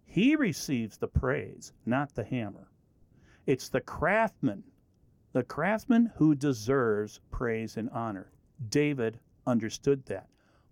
he 0.05 0.35
receives 0.35 0.97
the 0.97 1.07
praise, 1.07 1.73
not 1.85 2.13
the 2.13 2.23
hammer. 2.23 2.69
It's 3.45 3.69
the 3.69 3.81
craftsman 3.81 4.63
the 5.33 5.43
craftsman 5.43 6.11
who 6.15 6.35
deserves 6.35 7.19
praise 7.31 7.77
and 7.77 7.89
honor. 7.89 8.31
David 8.69 9.19
understood 9.47 10.05
that. 10.05 10.27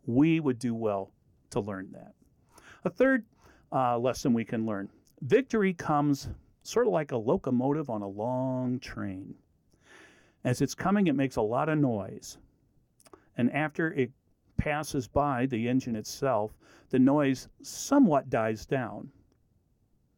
We 0.06 0.40
would 0.40 0.60
do 0.60 0.76
well 0.76 1.12
to 1.50 1.60
learn 1.60 1.92
that. 1.94 2.14
A 2.86 2.90
third 2.90 3.26
uh, 3.72 3.98
lesson 3.98 4.34
we 4.34 4.46
can 4.46 4.66
learn 4.66 4.90
victory 5.22 5.74
comes 5.74 6.30
sort 6.64 6.88
of 6.88 6.94
like 6.94 7.12
a 7.12 7.18
locomotive 7.18 7.90
on 7.90 8.02
a 8.02 8.08
long 8.08 8.80
train. 8.80 9.36
As 10.44 10.62
it's 10.62 10.76
coming, 10.76 11.08
it 11.08 11.16
makes 11.16 11.36
a 11.36 11.42
lot 11.42 11.70
of 11.70 11.78
noise. 11.78 12.38
And 13.38 13.52
after 13.52 13.94
it 13.94 14.12
passes 14.58 15.08
by 15.08 15.48
the 15.48 15.68
engine 15.68 15.96
itself, 15.96 16.56
the 16.90 17.00
noise 17.00 17.48
somewhat 17.62 18.30
dies 18.30 18.66
down. 18.66 19.10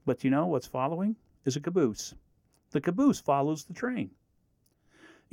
But 0.06 0.23
you 0.23 0.29
know 0.29 0.47
what's 0.47 0.67
following? 0.67 1.15
Is 1.45 1.56
a 1.56 1.62
caboose. 1.62 2.13
The 2.71 2.82
caboose 2.82 3.19
follows 3.19 3.63
the 3.63 3.73
train. 3.73 4.12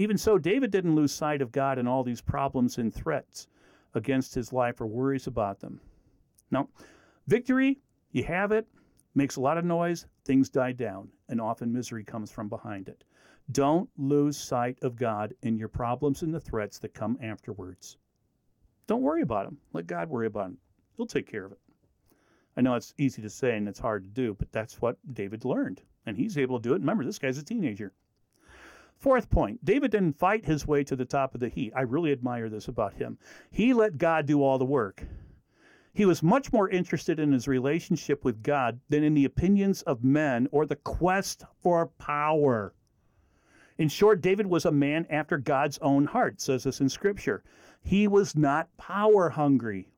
Even 0.00 0.16
so, 0.16 0.38
David 0.38 0.70
didn't 0.70 0.94
lose 0.94 1.12
sight 1.12 1.42
of 1.42 1.52
God 1.52 1.76
and 1.76 1.86
all 1.86 2.02
these 2.02 2.22
problems 2.22 2.78
and 2.78 2.90
threats 2.90 3.48
against 3.92 4.34
his 4.34 4.50
life 4.50 4.80
or 4.80 4.86
worries 4.86 5.26
about 5.26 5.60
them. 5.60 5.78
No, 6.50 6.70
victory, 7.26 7.82
you 8.10 8.24
have 8.24 8.50
it, 8.50 8.66
makes 9.14 9.36
a 9.36 9.42
lot 9.42 9.58
of 9.58 9.64
noise, 9.66 10.06
things 10.24 10.48
die 10.48 10.72
down, 10.72 11.10
and 11.28 11.38
often 11.38 11.70
misery 11.70 12.02
comes 12.02 12.32
from 12.32 12.48
behind 12.48 12.88
it. 12.88 13.04
Don't 13.52 13.90
lose 13.98 14.38
sight 14.38 14.78
of 14.80 14.96
God 14.96 15.34
in 15.42 15.58
your 15.58 15.68
problems 15.68 16.22
and 16.22 16.32
the 16.32 16.40
threats 16.40 16.78
that 16.78 16.94
come 16.94 17.18
afterwards. 17.20 17.98
Don't 18.86 19.02
worry 19.02 19.20
about 19.20 19.44
them. 19.44 19.58
Let 19.74 19.86
God 19.86 20.08
worry 20.08 20.28
about 20.28 20.44
them. 20.46 20.58
He'll 20.96 21.04
take 21.04 21.30
care 21.30 21.44
of 21.44 21.52
it. 21.52 21.60
I 22.56 22.62
know 22.62 22.74
it's 22.74 22.94
easy 22.96 23.20
to 23.20 23.28
say 23.28 23.54
and 23.54 23.68
it's 23.68 23.78
hard 23.78 24.04
to 24.04 24.08
do, 24.08 24.32
but 24.32 24.50
that's 24.50 24.80
what 24.80 24.96
David 25.12 25.44
learned. 25.44 25.82
And 26.06 26.16
he's 26.16 26.38
able 26.38 26.58
to 26.58 26.66
do 26.66 26.74
it. 26.74 26.80
Remember, 26.80 27.04
this 27.04 27.18
guy's 27.18 27.36
a 27.36 27.44
teenager. 27.44 27.92
Fourth 29.00 29.30
point 29.30 29.64
David 29.64 29.92
didn't 29.92 30.18
fight 30.18 30.44
his 30.44 30.66
way 30.66 30.84
to 30.84 30.94
the 30.94 31.06
top 31.06 31.34
of 31.34 31.40
the 31.40 31.48
heap. 31.48 31.72
I 31.74 31.80
really 31.80 32.12
admire 32.12 32.50
this 32.50 32.68
about 32.68 32.92
him. 32.92 33.16
He 33.50 33.72
let 33.72 33.96
God 33.96 34.26
do 34.26 34.42
all 34.42 34.58
the 34.58 34.66
work. 34.66 35.02
He 35.94 36.04
was 36.04 36.22
much 36.22 36.52
more 36.52 36.68
interested 36.68 37.18
in 37.18 37.32
his 37.32 37.48
relationship 37.48 38.24
with 38.24 38.42
God 38.42 38.78
than 38.90 39.02
in 39.02 39.14
the 39.14 39.24
opinions 39.24 39.80
of 39.82 40.04
men 40.04 40.48
or 40.52 40.66
the 40.66 40.76
quest 40.76 41.44
for 41.62 41.86
power. 41.86 42.74
In 43.78 43.88
short, 43.88 44.20
David 44.20 44.46
was 44.46 44.66
a 44.66 44.70
man 44.70 45.06
after 45.08 45.38
God's 45.38 45.78
own 45.78 46.04
heart, 46.04 46.38
says 46.38 46.64
this 46.64 46.82
in 46.82 46.90
Scripture. 46.90 47.42
He 47.82 48.06
was 48.06 48.36
not 48.36 48.76
power 48.76 49.30
hungry. 49.30 49.88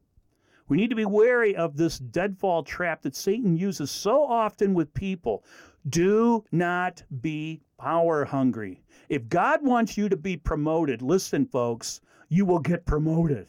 We 0.68 0.76
need 0.76 0.90
to 0.90 0.96
be 0.96 1.04
wary 1.04 1.56
of 1.56 1.76
this 1.76 1.98
deadfall 1.98 2.62
trap 2.62 3.02
that 3.02 3.16
Satan 3.16 3.56
uses 3.56 3.90
so 3.90 4.22
often 4.22 4.72
with 4.72 4.94
people. 4.94 5.44
Do 5.88 6.44
not 6.52 7.02
be 7.20 7.60
power 7.78 8.24
hungry. 8.24 8.82
If 9.08 9.28
God 9.28 9.64
wants 9.64 9.96
you 9.96 10.08
to 10.08 10.16
be 10.16 10.36
promoted, 10.36 11.02
listen, 11.02 11.46
folks, 11.46 12.00
you 12.28 12.44
will 12.44 12.60
get 12.60 12.86
promoted. 12.86 13.48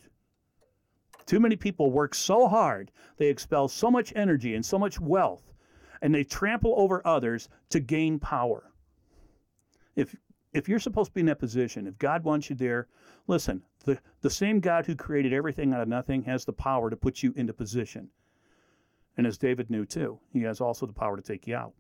Too 1.26 1.40
many 1.40 1.56
people 1.56 1.92
work 1.92 2.16
so 2.16 2.48
hard, 2.48 2.92
they 3.18 3.28
expel 3.28 3.68
so 3.68 3.90
much 3.90 4.12
energy 4.16 4.56
and 4.56 4.66
so 4.66 4.78
much 4.78 5.00
wealth, 5.00 5.54
and 6.02 6.14
they 6.14 6.24
trample 6.24 6.74
over 6.78 7.06
others 7.06 7.48
to 7.70 7.80
gain 7.80 8.20
power. 8.20 8.72
If 9.96 10.16
if 10.54 10.70
you're 10.70 10.80
supposed 10.80 11.10
to 11.10 11.14
be 11.16 11.22
in 11.22 11.26
that 11.28 11.40
position, 11.40 11.88
if 11.88 11.98
God 11.98 12.24
wants 12.24 12.50
you 12.50 12.56
there, 12.56 12.88
listen, 13.28 13.64
the, 13.86 14.00
the 14.22 14.30
same 14.30 14.60
God 14.60 14.86
who 14.86 14.96
created 14.96 15.34
everything 15.34 15.74
out 15.74 15.82
of 15.82 15.88
nothing 15.88 16.24
has 16.24 16.46
the 16.46 16.54
power 16.54 16.90
to 16.90 16.96
put 16.96 17.24
you 17.24 17.34
into 17.36 17.54
position. 17.54 18.10
And 19.18 19.26
as 19.26 19.38
David 19.38 19.72
knew 19.72 19.86
too, 19.86 20.20
he 20.32 20.42
has 20.44 20.62
also 20.62 20.86
the 20.86 20.94
power 20.94 21.16
to 21.16 21.24
take 21.24 21.48
you 21.48 21.56
out. 21.56 21.74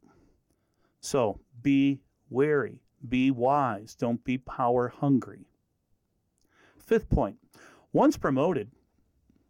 So 1.03 1.41
be 1.61 1.99
wary. 2.29 2.81
Be 3.09 3.29
wise. 3.29 3.93
Don't 3.93 4.23
be 4.23 4.37
power 4.37 4.87
hungry. 4.87 5.45
Fifth 6.77 7.09
point 7.09 7.37
once 7.91 8.15
promoted, 8.15 8.71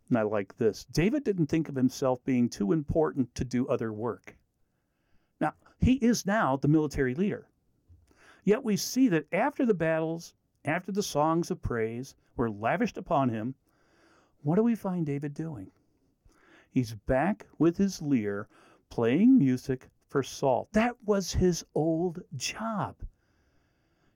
and 0.09 0.17
I 0.17 0.23
like 0.23 0.57
this, 0.57 0.83
David 0.85 1.23
didn't 1.23 1.47
think 1.47 1.69
of 1.69 1.75
himself 1.75 2.25
being 2.25 2.49
too 2.49 2.71
important 2.71 3.35
to 3.35 3.45
do 3.45 3.67
other 3.67 3.93
work. 3.93 4.35
Now, 5.39 5.53
he 5.79 5.93
is 5.93 6.25
now 6.25 6.57
the 6.57 6.67
military 6.67 7.13
leader. 7.13 7.47
Yet 8.43 8.63
we 8.63 8.75
see 8.75 9.07
that 9.09 9.31
after 9.31 9.63
the 9.63 9.75
battles, 9.75 10.33
after 10.65 10.91
the 10.91 11.03
songs 11.03 11.51
of 11.51 11.61
praise 11.61 12.15
were 12.35 12.49
lavished 12.49 12.97
upon 12.97 13.29
him, 13.29 13.53
what 14.41 14.55
do 14.55 14.63
we 14.63 14.73
find 14.73 15.05
David 15.05 15.35
doing? 15.35 15.69
He's 16.71 16.95
back 16.95 17.45
with 17.59 17.77
his 17.77 18.01
lyre 18.01 18.47
playing 18.89 19.37
music 19.37 19.91
for 20.13 20.21
Saul. 20.21 20.69
That 20.73 20.95
was 21.05 21.33
his 21.33 21.65
old 21.73 22.21
job. 22.35 22.95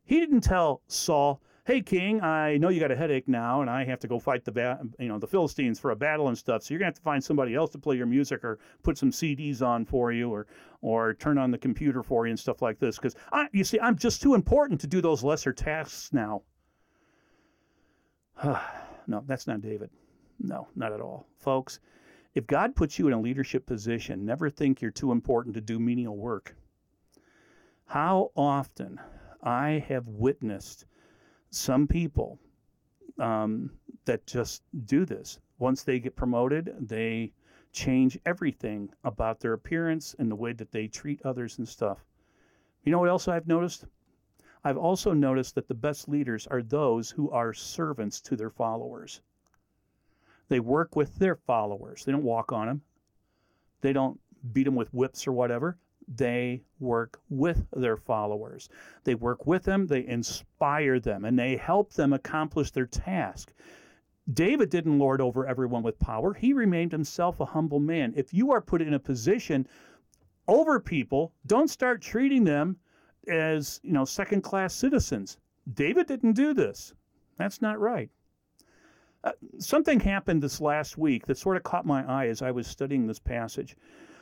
He 0.05 0.19
didn't 0.19 0.41
tell 0.41 0.83
Saul, 0.87 1.41
"Hey 1.65 1.81
king, 1.81 2.21
I 2.21 2.57
know 2.57 2.69
you 2.69 2.79
got 2.79 2.91
a 2.91 2.95
headache 2.95 3.27
now 3.27 3.61
and 3.61 3.69
I 3.69 3.83
have 3.83 3.99
to 4.01 4.07
go 4.07 4.19
fight 4.19 4.45
the 4.45 4.51
ba- 4.51 4.79
you 4.99 5.07
know 5.07 5.17
the 5.17 5.25
Philistines 5.25 5.79
for 5.79 5.89
a 5.89 5.95
battle 5.95 6.27
and 6.27 6.37
stuff. 6.37 6.61
So 6.61 6.73
you're 6.73 6.79
going 6.79 6.93
to 6.93 6.95
have 6.95 6.99
to 6.99 7.01
find 7.01 7.21
somebody 7.21 7.55
else 7.55 7.71
to 7.71 7.79
play 7.79 7.95
your 7.95 8.05
music 8.05 8.43
or 8.43 8.59
put 8.83 8.95
some 8.95 9.09
CDs 9.09 9.63
on 9.63 9.85
for 9.85 10.11
you 10.11 10.29
or 10.29 10.45
or 10.81 11.15
turn 11.15 11.39
on 11.39 11.49
the 11.49 11.57
computer 11.57 12.03
for 12.03 12.27
you 12.27 12.29
and 12.29 12.39
stuff 12.39 12.61
like 12.61 12.77
this 12.77 12.99
cuz 12.99 13.15
I 13.31 13.49
you 13.51 13.63
see 13.63 13.79
I'm 13.79 13.97
just 13.97 14.21
too 14.21 14.35
important 14.35 14.79
to 14.81 14.87
do 14.87 15.01
those 15.01 15.23
lesser 15.23 15.51
tasks 15.51 16.13
now." 16.13 16.43
no, 19.07 19.23
that's 19.25 19.47
not 19.47 19.61
David. 19.61 19.89
No, 20.39 20.67
not 20.75 20.93
at 20.93 21.01
all. 21.01 21.25
Folks, 21.39 21.79
if 22.37 22.45
God 22.45 22.75
puts 22.75 22.99
you 22.99 23.07
in 23.07 23.13
a 23.13 23.19
leadership 23.19 23.65
position, 23.65 24.23
never 24.23 24.47
think 24.47 24.79
you're 24.79 24.91
too 24.91 25.11
important 25.11 25.55
to 25.55 25.61
do 25.61 25.79
menial 25.79 26.15
work. 26.15 26.55
How 27.87 28.29
often 28.35 29.01
I 29.41 29.83
have 29.87 30.07
witnessed 30.07 30.85
some 31.49 31.87
people 31.87 32.37
um, 33.17 33.71
that 34.05 34.27
just 34.27 34.61
do 34.85 35.03
this. 35.03 35.39
Once 35.57 35.81
they 35.81 35.99
get 35.99 36.15
promoted, 36.15 36.75
they 36.79 37.33
change 37.71 38.19
everything 38.23 38.91
about 39.03 39.39
their 39.39 39.53
appearance 39.53 40.15
and 40.19 40.29
the 40.29 40.35
way 40.35 40.53
that 40.53 40.71
they 40.71 40.87
treat 40.87 41.19
others 41.23 41.57
and 41.57 41.67
stuff. 41.67 42.05
You 42.83 42.91
know 42.91 42.99
what 42.99 43.09
else 43.09 43.27
I've 43.27 43.47
noticed? 43.47 43.85
I've 44.63 44.77
also 44.77 45.11
noticed 45.11 45.55
that 45.55 45.67
the 45.67 45.73
best 45.73 46.07
leaders 46.07 46.45
are 46.45 46.61
those 46.61 47.09
who 47.09 47.31
are 47.31 47.51
servants 47.51 48.21
to 48.21 48.35
their 48.35 48.51
followers. 48.51 49.21
They 50.49 50.59
work 50.59 50.95
with 50.95 51.15
their 51.15 51.35
followers. 51.35 52.05
They 52.05 52.11
don't 52.11 52.23
walk 52.23 52.51
on 52.51 52.67
them. 52.67 52.81
They 53.81 53.93
don't 53.93 54.19
beat 54.53 54.63
them 54.63 54.75
with 54.75 54.93
whips 54.93 55.27
or 55.27 55.31
whatever. 55.33 55.77
They 56.07 56.63
work 56.79 57.19
with 57.29 57.67
their 57.73 57.97
followers. 57.97 58.69
They 59.03 59.15
work 59.15 59.45
with 59.45 59.63
them, 59.63 59.87
they 59.87 60.05
inspire 60.07 60.99
them, 61.01 61.25
and 61.25 61.37
they 61.37 61.57
help 61.57 61.93
them 61.93 62.13
accomplish 62.13 62.71
their 62.71 62.85
task. 62.85 63.51
David 64.33 64.69
didn't 64.69 64.99
lord 64.99 65.19
over 65.19 65.45
everyone 65.45 65.83
with 65.83 65.99
power. 65.99 66.33
He 66.33 66.53
remained 66.53 66.91
himself 66.91 67.39
a 67.39 67.45
humble 67.45 67.79
man. 67.79 68.13
If 68.15 68.33
you 68.33 68.51
are 68.51 68.61
put 68.61 68.81
in 68.81 68.93
a 68.93 68.99
position 68.99 69.67
over 70.47 70.79
people, 70.79 71.33
don't 71.45 71.69
start 71.69 72.01
treating 72.01 72.45
them 72.45 72.77
as, 73.27 73.81
you 73.83 73.91
know, 73.91 74.05
second 74.05 74.41
class 74.41 74.73
citizens. 74.73 75.37
David 75.73 76.07
didn't 76.07 76.33
do 76.33 76.53
this. 76.53 76.93
That's 77.37 77.61
not 77.61 77.79
right. 77.79 78.09
Uh, 79.27 79.31
something 79.59 79.99
happened 79.99 80.41
this 80.41 80.61
last 80.61 80.97
week 80.97 81.25
that 81.25 81.37
sort 81.37 81.57
of 81.57 81.63
caught 81.63 81.85
my 81.85 82.01
eye 82.05 82.27
as 82.27 82.41
I 82.41 82.49
was 82.49 82.65
studying 82.65 83.07
this 83.07 83.19
passage. 83.19 83.75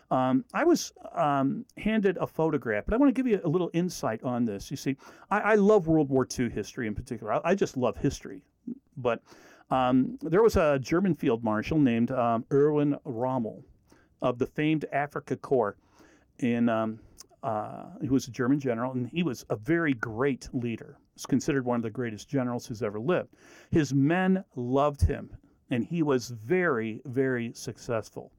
Um, 0.10 0.44
I 0.52 0.64
was 0.64 0.94
um, 1.14 1.64
handed 1.78 2.18
a 2.18 2.26
photograph, 2.26 2.86
but 2.88 2.96
I 2.96 2.98
want 2.98 3.14
to 3.14 3.22
give 3.22 3.28
you 3.28 3.40
a 3.44 3.48
little 3.48 3.70
insight 3.74 4.24
on 4.24 4.46
this. 4.46 4.72
You 4.72 4.78
see, 4.78 4.98
I, 5.30 5.40
I 5.40 5.56
love 5.56 5.86
World 5.86 6.10
War 6.10 6.28
II 6.28 6.50
history 6.50 6.88
in 6.88 6.96
particular. 6.96 7.34
I, 7.34 7.42
I 7.52 7.56
just 7.56 7.78
love 7.78 7.98
history. 7.98 8.42
But 8.98 9.22
um, 9.70 10.18
there 10.24 10.42
was 10.42 10.56
a 10.56 10.80
German 10.80 11.14
field 11.14 11.44
marshal 11.44 11.78
named 11.78 12.10
um, 12.10 12.44
Erwin 12.52 12.98
Rommel 13.04 13.64
of 14.24 14.40
the 14.40 14.48
famed 14.48 14.86
Africa 14.92 15.36
Corps 15.36 15.76
in 16.40 16.68
um, 16.68 17.00
uh, 17.46 17.86
he 18.02 18.10
was 18.10 18.28
a 18.28 18.32
German 18.32 18.60
general, 18.60 18.94
and 18.94 19.08
he 19.08 19.22
was 19.22 19.46
a 19.52 19.56
very 19.56 19.94
great 19.94 20.50
leader. 20.52 20.98
He's 21.14 21.28
considered 21.28 21.64
one 21.64 21.76
of 21.76 21.84
the 21.84 21.92
greatest 21.92 22.28
generals 22.28 22.66
who's 22.66 22.82
ever 22.82 23.00
lived. 23.00 23.36
His 23.70 23.94
men 23.94 24.44
loved 24.56 25.02
him, 25.04 25.30
and 25.70 25.84
he 25.86 26.02
was 26.02 26.30
very, 26.30 27.02
very 27.06 27.54
successful. 27.54 28.32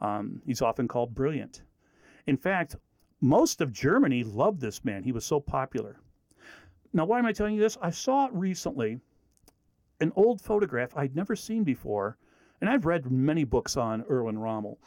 Um, 0.00 0.40
he's 0.46 0.62
often 0.62 0.88
called 0.88 1.14
brilliant. 1.14 1.64
In 2.26 2.38
fact, 2.38 2.76
most 3.20 3.60
of 3.60 3.74
Germany 3.74 4.24
loved 4.24 4.62
this 4.62 4.82
man. 4.86 5.02
He 5.02 5.12
was 5.12 5.26
so 5.26 5.38
popular. 5.38 6.00
Now, 6.94 7.04
why 7.04 7.18
am 7.18 7.26
I 7.26 7.32
telling 7.32 7.56
you 7.56 7.60
this? 7.60 7.76
I 7.82 7.90
saw 7.90 8.30
recently 8.32 9.00
an 10.00 10.12
old 10.16 10.40
photograph 10.40 10.96
I'd 10.96 11.14
never 11.14 11.36
seen 11.36 11.62
before, 11.62 12.16
and 12.62 12.70
I've 12.70 12.86
read 12.86 13.10
many 13.10 13.44
books 13.44 13.76
on 13.76 14.02
Erwin 14.08 14.38
Rommel. 14.38 14.78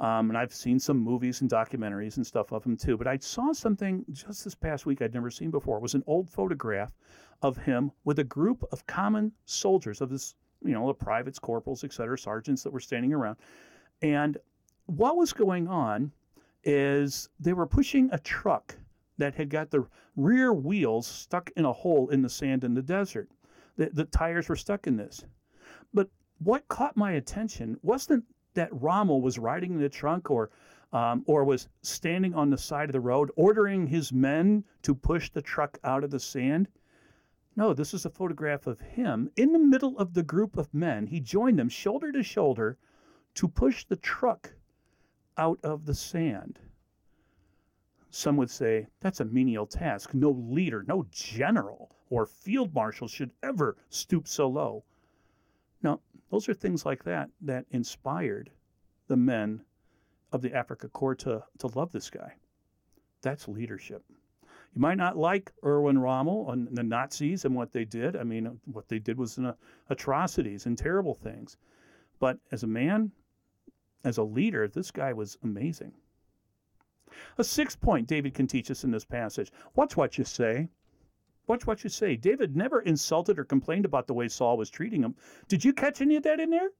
Um, 0.00 0.30
and 0.30 0.38
I've 0.38 0.54
seen 0.54 0.78
some 0.78 0.96
movies 0.98 1.42
and 1.42 1.50
documentaries 1.50 2.16
and 2.16 2.26
stuff 2.26 2.52
of 2.52 2.64
him 2.64 2.74
too. 2.76 2.96
But 2.96 3.06
I 3.06 3.18
saw 3.18 3.52
something 3.52 4.04
just 4.10 4.44
this 4.44 4.54
past 4.54 4.86
week 4.86 5.02
I'd 5.02 5.12
never 5.12 5.30
seen 5.30 5.50
before. 5.50 5.76
It 5.76 5.82
was 5.82 5.94
an 5.94 6.04
old 6.06 6.30
photograph 6.30 6.92
of 7.42 7.58
him 7.58 7.92
with 8.04 8.18
a 8.18 8.24
group 8.24 8.64
of 8.72 8.86
common 8.86 9.30
soldiers 9.44 10.00
of 10.00 10.08
this, 10.08 10.34
you 10.64 10.72
know, 10.72 10.86
the 10.86 10.94
privates, 10.94 11.38
corporals, 11.38 11.84
et 11.84 11.92
cetera, 11.92 12.18
sergeants 12.18 12.62
that 12.62 12.72
were 12.72 12.80
standing 12.80 13.12
around. 13.12 13.36
And 14.00 14.38
what 14.86 15.16
was 15.16 15.34
going 15.34 15.68
on 15.68 16.10
is 16.64 17.28
they 17.38 17.52
were 17.52 17.66
pushing 17.66 18.08
a 18.12 18.18
truck 18.18 18.74
that 19.18 19.34
had 19.34 19.50
got 19.50 19.70
the 19.70 19.86
rear 20.16 20.54
wheels 20.54 21.06
stuck 21.06 21.50
in 21.56 21.66
a 21.66 21.72
hole 21.72 22.08
in 22.08 22.22
the 22.22 22.28
sand 22.28 22.64
in 22.64 22.72
the 22.72 22.82
desert. 22.82 23.28
The, 23.76 23.90
the 23.92 24.04
tires 24.06 24.48
were 24.48 24.56
stuck 24.56 24.86
in 24.86 24.96
this. 24.96 25.26
But 25.92 26.08
what 26.38 26.66
caught 26.68 26.96
my 26.96 27.12
attention 27.12 27.78
wasn't 27.82 28.24
that 28.60 28.68
Rommel 28.78 29.22
was 29.22 29.38
riding 29.38 29.72
in 29.72 29.80
the 29.80 29.88
trunk 29.88 30.30
or 30.30 30.50
um, 30.92 31.24
or 31.26 31.44
was 31.44 31.68
standing 31.80 32.34
on 32.34 32.50
the 32.50 32.58
side 32.58 32.90
of 32.90 32.92
the 32.92 33.00
road 33.00 33.30
ordering 33.34 33.86
his 33.86 34.12
men 34.12 34.64
to 34.82 34.94
push 34.94 35.30
the 35.30 35.40
truck 35.40 35.78
out 35.82 36.04
of 36.04 36.10
the 36.10 36.20
sand. 36.20 36.68
No, 37.56 37.72
this 37.72 37.94
is 37.94 38.04
a 38.04 38.10
photograph 38.10 38.66
of 38.66 38.78
him 38.80 39.30
in 39.36 39.52
the 39.52 39.58
middle 39.58 39.96
of 39.98 40.12
the 40.12 40.22
group 40.22 40.58
of 40.58 40.74
men. 40.74 41.06
He 41.06 41.20
joined 41.20 41.58
them 41.58 41.70
shoulder 41.70 42.12
to 42.12 42.22
shoulder 42.22 42.76
to 43.36 43.48
push 43.48 43.86
the 43.86 43.96
truck 43.96 44.52
out 45.38 45.58
of 45.62 45.86
the 45.86 45.94
sand. 45.94 46.58
Some 48.10 48.36
would 48.36 48.50
say 48.50 48.88
that's 49.00 49.20
a 49.20 49.24
menial 49.24 49.66
task. 49.66 50.12
No 50.12 50.32
leader, 50.32 50.84
no 50.86 51.06
general 51.10 51.96
or 52.10 52.26
field 52.26 52.74
marshal 52.74 53.08
should 53.08 53.30
ever 53.42 53.78
stoop 53.88 54.28
so 54.28 54.48
low. 54.48 54.84
Those 56.30 56.48
are 56.48 56.54
things 56.54 56.86
like 56.86 57.04
that 57.04 57.30
that 57.42 57.66
inspired 57.70 58.50
the 59.08 59.16
men 59.16 59.62
of 60.32 60.42
the 60.42 60.54
Africa 60.54 60.88
Corps 60.88 61.16
to, 61.16 61.42
to 61.58 61.66
love 61.68 61.92
this 61.92 62.08
guy. 62.10 62.34
That's 63.22 63.48
leadership. 63.48 64.04
You 64.74 64.80
might 64.80 64.98
not 64.98 65.16
like 65.16 65.52
Erwin 65.64 65.98
Rommel 65.98 66.52
and 66.52 66.68
the 66.76 66.84
Nazis 66.84 67.44
and 67.44 67.54
what 67.54 67.72
they 67.72 67.84
did. 67.84 68.14
I 68.14 68.22
mean, 68.22 68.60
what 68.66 68.88
they 68.88 69.00
did 69.00 69.18
was 69.18 69.36
an, 69.36 69.52
atrocities 69.88 70.66
and 70.66 70.78
terrible 70.78 71.14
things. 71.14 71.56
But 72.20 72.38
as 72.52 72.62
a 72.62 72.68
man, 72.68 73.10
as 74.04 74.18
a 74.18 74.22
leader, 74.22 74.68
this 74.68 74.92
guy 74.92 75.12
was 75.12 75.36
amazing. 75.42 75.92
A 77.38 77.44
sixth 77.44 77.80
point 77.80 78.06
David 78.06 78.34
can 78.34 78.46
teach 78.46 78.70
us 78.70 78.84
in 78.84 78.92
this 78.92 79.04
passage 79.04 79.50
watch 79.74 79.96
what 79.96 80.16
you 80.16 80.24
say. 80.24 80.68
Watch 81.46 81.66
what 81.66 81.82
you 81.82 81.90
say. 81.90 82.16
David 82.16 82.56
never 82.56 82.80
insulted 82.80 83.38
or 83.38 83.44
complained 83.44 83.84
about 83.84 84.06
the 84.06 84.14
way 84.14 84.28
Saul 84.28 84.56
was 84.56 84.70
treating 84.70 85.02
him. 85.02 85.16
Did 85.48 85.64
you 85.64 85.72
catch 85.72 86.00
any 86.00 86.16
of 86.16 86.22
that 86.22 86.40
in 86.40 86.50
there? 86.50 86.70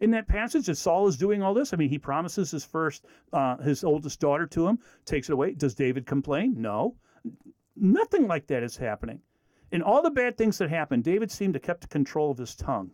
In 0.00 0.10
that 0.12 0.28
passage, 0.28 0.66
that 0.66 0.76
Saul 0.76 1.06
is 1.06 1.16
doing 1.16 1.42
all 1.42 1.54
this. 1.54 1.72
I 1.72 1.76
mean, 1.76 1.88
he 1.88 1.98
promises 1.98 2.50
his 2.50 2.64
first, 2.64 3.04
uh, 3.32 3.58
his 3.58 3.84
oldest 3.84 4.20
daughter 4.20 4.46
to 4.46 4.66
him, 4.66 4.78
takes 5.04 5.28
it 5.28 5.34
away. 5.34 5.52
Does 5.52 5.74
David 5.74 6.06
complain? 6.06 6.54
No. 6.56 6.96
Nothing 7.76 8.26
like 8.26 8.46
that 8.48 8.62
is 8.62 8.76
happening. 8.76 9.20
In 9.70 9.82
all 9.82 10.02
the 10.02 10.10
bad 10.10 10.36
things 10.36 10.58
that 10.58 10.70
happened, 10.70 11.04
David 11.04 11.30
seemed 11.30 11.54
to 11.54 11.60
kept 11.60 11.88
control 11.90 12.30
of 12.30 12.38
his 12.38 12.54
tongue. 12.54 12.90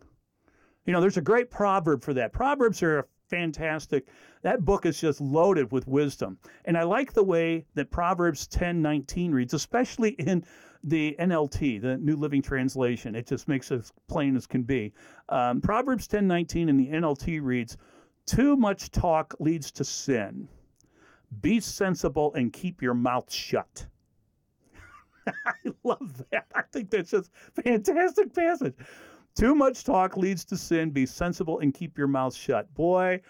You 0.85 0.93
know, 0.93 1.01
there's 1.01 1.17
a 1.17 1.21
great 1.21 1.49
proverb 1.51 2.03
for 2.03 2.13
that. 2.15 2.33
Proverbs 2.33 2.81
are 2.81 3.07
fantastic. 3.31 4.07
That 4.43 4.65
book 4.65 4.85
is 4.85 4.99
just 4.99 5.21
loaded 5.21 5.71
with 5.71 5.87
wisdom. 5.87 6.37
And 6.65 6.77
I 6.77 6.83
like 6.83 7.13
the 7.13 7.23
way 7.23 7.65
that 7.73 7.89
Proverbs 7.89 8.45
10:19 8.47 9.31
reads, 9.31 9.53
especially 9.53 10.11
in 10.11 10.43
the 10.83 11.15
NLT, 11.17 11.79
the 11.79 11.97
New 11.97 12.17
Living 12.17 12.41
Translation. 12.41 13.15
It 13.15 13.25
just 13.25 13.47
makes 13.47 13.71
it 13.71 13.79
as 13.79 13.93
plain 14.07 14.35
as 14.35 14.45
can 14.45 14.63
be. 14.63 14.93
Um, 15.29 15.61
Proverbs 15.61 16.07
10:19 16.07 16.69
in 16.69 16.77
the 16.77 16.89
NLT 16.89 17.39
reads, 17.39 17.77
"Too 18.25 18.55
much 18.57 18.91
talk 18.91 19.33
leads 19.39 19.71
to 19.71 19.85
sin. 19.85 20.49
Be 21.41 21.59
sensible 21.61 22.33
and 22.33 22.51
keep 22.51 22.81
your 22.81 22.93
mouth 22.93 23.31
shut." 23.31 23.87
I 25.27 25.71
love 25.83 26.23
that. 26.31 26.47
I 26.53 26.63
think 26.63 26.89
that's 26.89 27.11
just 27.11 27.31
fantastic 27.63 28.33
passage. 28.33 28.75
Too 29.35 29.55
much 29.55 29.83
talk 29.83 30.17
leads 30.17 30.45
to 30.45 30.57
sin. 30.57 30.91
Be 30.91 31.05
sensible 31.05 31.59
and 31.59 31.73
keep 31.73 31.97
your 31.97 32.07
mouth 32.07 32.35
shut. 32.35 32.73
Boy, 32.73 33.21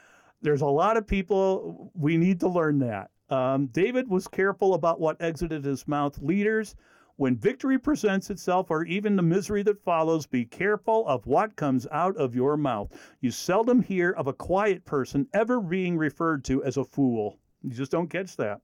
there's 0.41 0.61
a 0.61 0.67
lot 0.67 0.97
of 0.97 1.05
people, 1.05 1.91
we 1.93 2.17
need 2.17 2.39
to 2.39 2.47
learn 2.47 2.79
that. 2.79 3.11
Um, 3.29 3.67
David 3.67 4.09
was 4.09 4.27
careful 4.27 4.73
about 4.73 4.99
what 4.99 5.21
exited 5.21 5.63
his 5.63 5.87
mouth. 5.87 6.17
Leaders, 6.21 6.75
when 7.17 7.37
victory 7.37 7.77
presents 7.77 8.29
itself 8.29 8.71
or 8.71 8.83
even 8.85 9.15
the 9.15 9.21
misery 9.21 9.61
that 9.63 9.83
follows, 9.83 10.25
be 10.25 10.43
careful 10.43 11.07
of 11.07 11.27
what 11.27 11.55
comes 11.55 11.85
out 11.91 12.17
of 12.17 12.35
your 12.35 12.57
mouth. 12.57 12.91
You 13.21 13.29
seldom 13.31 13.81
hear 13.81 14.11
of 14.11 14.27
a 14.27 14.33
quiet 14.33 14.83
person 14.85 15.27
ever 15.33 15.61
being 15.61 15.97
referred 15.97 16.43
to 16.45 16.63
as 16.63 16.77
a 16.77 16.83
fool. 16.83 17.37
You 17.61 17.69
just 17.69 17.91
don't 17.91 18.09
catch 18.09 18.35
that. 18.37 18.61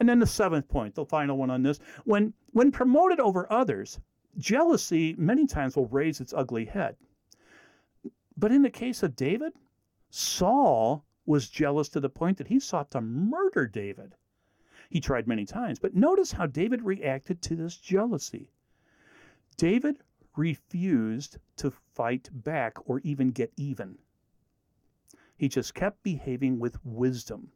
And 0.00 0.08
then 0.08 0.18
the 0.18 0.26
seventh 0.26 0.68
point, 0.68 0.94
the 0.94 1.04
final 1.04 1.38
one 1.38 1.50
on 1.50 1.62
this, 1.62 1.78
when 2.04 2.32
when 2.50 2.72
promoted 2.72 3.20
over 3.20 3.50
others, 3.50 4.00
jealousy 4.38 5.14
many 5.18 5.46
times 5.46 5.76
will 5.76 5.86
raise 5.86 6.20
its 6.20 6.32
ugly 6.32 6.64
head. 6.64 6.96
But 8.36 8.52
in 8.52 8.62
the 8.62 8.70
case 8.70 9.02
of 9.02 9.16
David, 9.16 9.52
Saul 10.10 11.04
was 11.26 11.48
jealous 11.48 11.88
to 11.90 12.00
the 12.00 12.08
point 12.08 12.38
that 12.38 12.48
he 12.48 12.60
sought 12.60 12.90
to 12.90 13.00
murder 13.00 13.66
David. 13.66 14.14
He 14.90 15.00
tried 15.00 15.26
many 15.26 15.44
times, 15.44 15.78
but 15.78 15.94
notice 15.94 16.32
how 16.32 16.46
David 16.46 16.82
reacted 16.82 17.40
to 17.42 17.56
this 17.56 17.76
jealousy. 17.76 18.50
David 19.56 20.02
refused 20.36 21.38
to 21.56 21.70
fight 21.94 22.28
back 22.32 22.76
or 22.88 23.00
even 23.00 23.30
get 23.30 23.52
even. 23.56 23.98
He 25.36 25.48
just 25.48 25.74
kept 25.74 26.02
behaving 26.02 26.58
with 26.58 26.84
wisdom. 26.84 27.50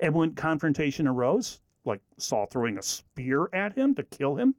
And 0.00 0.14
when 0.14 0.34
confrontation 0.34 1.08
arose, 1.08 1.60
like 1.84 2.00
Saul 2.18 2.46
throwing 2.46 2.78
a 2.78 2.82
spear 2.82 3.48
at 3.52 3.76
him 3.76 3.94
to 3.96 4.02
kill 4.02 4.36
him, 4.36 4.54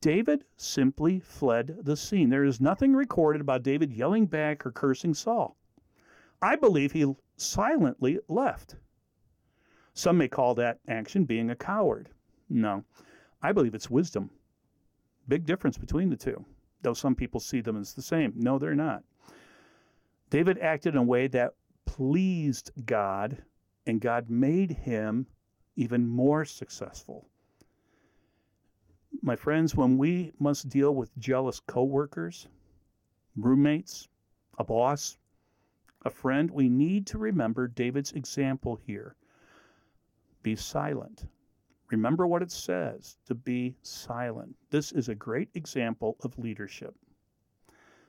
David 0.00 0.44
simply 0.56 1.18
fled 1.18 1.78
the 1.82 1.96
scene. 1.96 2.28
There 2.30 2.44
is 2.44 2.60
nothing 2.60 2.94
recorded 2.94 3.40
about 3.40 3.64
David 3.64 3.92
yelling 3.92 4.26
back 4.26 4.64
or 4.64 4.70
cursing 4.70 5.12
Saul. 5.12 5.56
I 6.40 6.54
believe 6.54 6.92
he 6.92 7.14
silently 7.36 8.20
left. 8.28 8.76
Some 9.94 10.18
may 10.18 10.28
call 10.28 10.54
that 10.54 10.78
action 10.86 11.24
being 11.24 11.50
a 11.50 11.56
coward. 11.56 12.10
No, 12.48 12.84
I 13.42 13.50
believe 13.50 13.74
it's 13.74 13.90
wisdom. 13.90 14.30
Big 15.26 15.44
difference 15.44 15.76
between 15.76 16.10
the 16.10 16.16
two, 16.16 16.44
though 16.82 16.94
some 16.94 17.16
people 17.16 17.40
see 17.40 17.60
them 17.60 17.76
as 17.76 17.92
the 17.92 18.02
same. 18.02 18.32
No, 18.36 18.58
they're 18.58 18.76
not. 18.76 19.02
David 20.30 20.58
acted 20.58 20.94
in 20.94 21.00
a 21.00 21.02
way 21.02 21.26
that 21.26 21.54
pleased 21.86 22.70
God, 22.86 23.42
and 23.86 24.00
God 24.00 24.30
made 24.30 24.70
him 24.70 25.26
even 25.74 26.06
more 26.06 26.44
successful 26.44 27.28
my 29.22 29.36
friends, 29.36 29.74
when 29.74 29.98
we 29.98 30.32
must 30.38 30.68
deal 30.68 30.94
with 30.94 31.16
jealous 31.18 31.60
coworkers, 31.60 32.48
roommates, 33.36 34.08
a 34.58 34.64
boss, 34.64 35.18
A 36.04 36.10
friend, 36.10 36.50
we 36.50 36.68
need 36.68 37.06
to 37.08 37.18
remember 37.18 37.66
David's 37.66 38.12
example 38.12 38.78
here. 38.86 39.16
Be 40.42 40.54
silent. 40.54 41.26
Remember 41.90 42.26
what 42.26 42.42
it 42.42 42.52
says 42.52 43.16
to 43.26 43.34
be 43.34 43.74
silent. 43.82 44.54
This 44.70 44.92
is 44.92 45.08
a 45.08 45.14
great 45.14 45.48
example 45.54 46.16
of 46.22 46.38
leadership. 46.38 46.94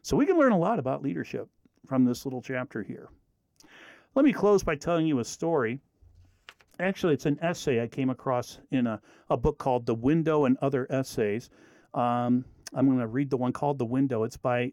So 0.01 0.15
we 0.15 0.25
can 0.25 0.37
learn 0.37 0.51
a 0.51 0.57
lot 0.57 0.79
about 0.79 1.01
leadership 1.01 1.49
from 1.87 2.05
this 2.05 2.25
little 2.25 2.41
chapter 2.41 2.83
here. 2.83 3.09
Let 4.15 4.25
me 4.25 4.33
close 4.33 4.63
by 4.63 4.75
telling 4.75 5.07
you 5.07 5.19
a 5.19 5.25
story. 5.25 5.81
Actually, 6.79 7.13
it's 7.13 7.25
an 7.25 7.37
essay 7.41 7.81
I 7.83 7.87
came 7.87 8.09
across 8.09 8.59
in 8.71 8.87
a, 8.87 9.01
a 9.29 9.35
book 9.35 9.57
called 9.57 9.85
The 9.85 9.95
Window 9.95 10.45
and 10.45 10.57
Other 10.61 10.87
Essays. 10.89 11.49
Um, 11.93 12.45
I'm 12.73 12.85
going 12.85 12.99
to 12.99 13.07
read 13.07 13.29
the 13.29 13.37
one 13.37 13.51
called 13.51 13.79
The 13.79 13.85
Window. 13.85 14.23
It's 14.23 14.37
by 14.37 14.71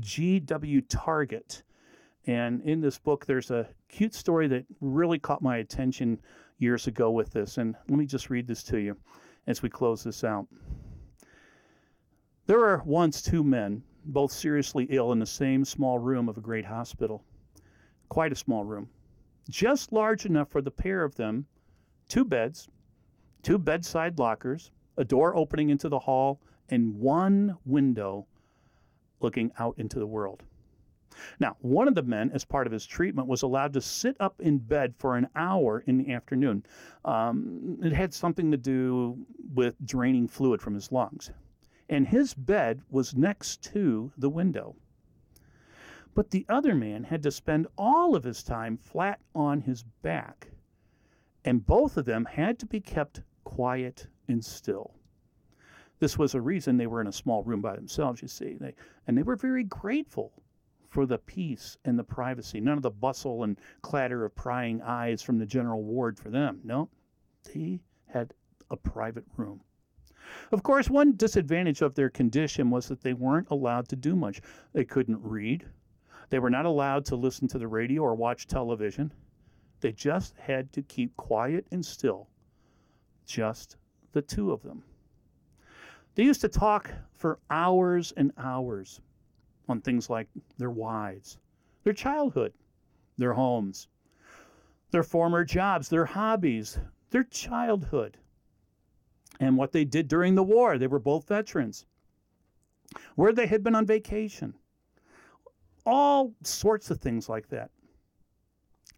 G.W. 0.00 0.80
Target. 0.82 1.62
And 2.26 2.62
in 2.62 2.80
this 2.80 2.98
book, 2.98 3.26
there's 3.26 3.50
a 3.50 3.68
cute 3.88 4.14
story 4.14 4.48
that 4.48 4.64
really 4.80 5.18
caught 5.18 5.42
my 5.42 5.58
attention 5.58 6.20
years 6.58 6.86
ago 6.86 7.10
with 7.10 7.30
this. 7.30 7.58
And 7.58 7.76
let 7.88 7.98
me 7.98 8.06
just 8.06 8.30
read 8.30 8.48
this 8.48 8.62
to 8.64 8.78
you 8.78 8.96
as 9.46 9.62
we 9.62 9.68
close 9.68 10.02
this 10.02 10.24
out. 10.24 10.48
There 12.46 12.58
were 12.58 12.82
once 12.84 13.22
two 13.22 13.44
men, 13.44 13.82
both 14.06 14.32
seriously 14.32 14.86
ill, 14.90 15.12
in 15.12 15.18
the 15.18 15.26
same 15.26 15.64
small 15.64 15.98
room 15.98 16.28
of 16.28 16.36
a 16.36 16.42
great 16.42 16.64
hospital. 16.64 17.24
Quite 18.08 18.32
a 18.32 18.36
small 18.36 18.64
room, 18.64 18.88
just 19.48 19.92
large 19.92 20.26
enough 20.26 20.50
for 20.50 20.62
the 20.62 20.70
pair 20.70 21.04
of 21.04 21.14
them 21.16 21.46
two 22.08 22.24
beds, 22.24 22.68
two 23.42 23.58
bedside 23.58 24.18
lockers, 24.18 24.70
a 24.96 25.04
door 25.04 25.36
opening 25.36 25.70
into 25.70 25.88
the 25.88 25.98
hall, 25.98 26.40
and 26.68 26.98
one 26.98 27.56
window 27.64 28.26
looking 29.20 29.50
out 29.58 29.74
into 29.78 29.98
the 29.98 30.06
world. 30.06 30.42
Now, 31.38 31.56
one 31.60 31.86
of 31.86 31.94
the 31.94 32.02
men, 32.02 32.30
as 32.32 32.44
part 32.44 32.66
of 32.66 32.72
his 32.72 32.86
treatment, 32.86 33.28
was 33.28 33.42
allowed 33.42 33.72
to 33.74 33.80
sit 33.80 34.16
up 34.18 34.40
in 34.40 34.58
bed 34.58 34.94
for 34.98 35.16
an 35.16 35.28
hour 35.36 35.84
in 35.86 35.98
the 35.98 36.12
afternoon. 36.12 36.64
Um, 37.04 37.78
it 37.82 37.92
had 37.92 38.12
something 38.12 38.50
to 38.50 38.56
do 38.56 39.16
with 39.54 39.76
draining 39.84 40.26
fluid 40.26 40.60
from 40.60 40.74
his 40.74 40.90
lungs. 40.90 41.30
And 41.88 42.06
his 42.08 42.34
bed 42.34 42.82
was 42.90 43.14
next 43.14 43.62
to 43.64 44.10
the 44.16 44.30
window. 44.30 44.74
But 46.14 46.30
the 46.30 46.46
other 46.48 46.74
man 46.74 47.04
had 47.04 47.22
to 47.24 47.30
spend 47.30 47.66
all 47.76 48.14
of 48.14 48.24
his 48.24 48.42
time 48.42 48.76
flat 48.76 49.20
on 49.34 49.60
his 49.60 49.82
back. 50.02 50.48
And 51.44 51.66
both 51.66 51.96
of 51.96 52.04
them 52.04 52.24
had 52.24 52.58
to 52.60 52.66
be 52.66 52.80
kept 52.80 53.22
quiet 53.42 54.06
and 54.28 54.44
still. 54.44 54.94
This 55.98 56.18
was 56.18 56.34
a 56.34 56.40
reason 56.40 56.76
they 56.76 56.86
were 56.86 57.00
in 57.00 57.06
a 57.06 57.12
small 57.12 57.42
room 57.42 57.60
by 57.60 57.76
themselves, 57.76 58.22
you 58.22 58.28
see. 58.28 58.56
They, 58.60 58.74
and 59.06 59.16
they 59.16 59.22
were 59.22 59.36
very 59.36 59.64
grateful 59.64 60.32
for 60.88 61.06
the 61.06 61.18
peace 61.18 61.76
and 61.84 61.98
the 61.98 62.04
privacy. 62.04 62.60
None 62.60 62.76
of 62.76 62.82
the 62.82 62.90
bustle 62.90 63.42
and 63.42 63.58
clatter 63.82 64.24
of 64.24 64.34
prying 64.36 64.80
eyes 64.82 65.22
from 65.22 65.38
the 65.38 65.46
general 65.46 65.82
ward 65.82 66.18
for 66.18 66.30
them. 66.30 66.60
No, 66.62 66.88
they 67.52 67.80
had 68.06 68.32
a 68.70 68.76
private 68.76 69.24
room. 69.36 69.60
Of 70.52 70.62
course, 70.62 70.88
one 70.88 71.16
disadvantage 71.16 71.82
of 71.82 71.94
their 71.94 72.10
condition 72.10 72.70
was 72.70 72.88
that 72.88 73.02
they 73.02 73.12
weren't 73.12 73.50
allowed 73.50 73.88
to 73.88 73.96
do 73.96 74.14
much. 74.14 74.40
They 74.72 74.84
couldn't 74.84 75.20
read. 75.20 75.66
They 76.30 76.38
were 76.38 76.50
not 76.50 76.66
allowed 76.66 77.04
to 77.06 77.16
listen 77.16 77.48
to 77.48 77.58
the 77.58 77.68
radio 77.68 78.02
or 78.02 78.14
watch 78.14 78.46
television. 78.46 79.12
They 79.80 79.92
just 79.92 80.34
had 80.38 80.72
to 80.72 80.82
keep 80.82 81.16
quiet 81.16 81.66
and 81.70 81.84
still, 81.84 82.28
just 83.26 83.76
the 84.12 84.22
two 84.22 84.52
of 84.52 84.62
them. 84.62 84.82
They 86.14 86.24
used 86.24 86.40
to 86.42 86.48
talk 86.48 86.90
for 87.12 87.40
hours 87.50 88.12
and 88.16 88.32
hours 88.38 89.00
on 89.68 89.80
things 89.80 90.08
like 90.08 90.28
their 90.58 90.70
wives, 90.70 91.38
their 91.82 91.92
childhood, 91.92 92.52
their 93.18 93.34
homes, 93.34 93.88
their 94.90 95.02
former 95.02 95.44
jobs, 95.44 95.88
their 95.88 96.04
hobbies, 96.04 96.78
their 97.10 97.24
childhood, 97.24 98.16
and 99.40 99.56
what 99.56 99.72
they 99.72 99.84
did 99.84 100.08
during 100.08 100.34
the 100.34 100.42
war. 100.42 100.78
They 100.78 100.86
were 100.86 101.00
both 101.00 101.28
veterans, 101.28 101.86
where 103.16 103.32
they 103.32 103.46
had 103.46 103.64
been 103.64 103.74
on 103.74 103.86
vacation, 103.86 104.54
all 105.84 106.32
sorts 106.42 106.90
of 106.90 107.00
things 107.00 107.28
like 107.28 107.48
that. 107.48 107.70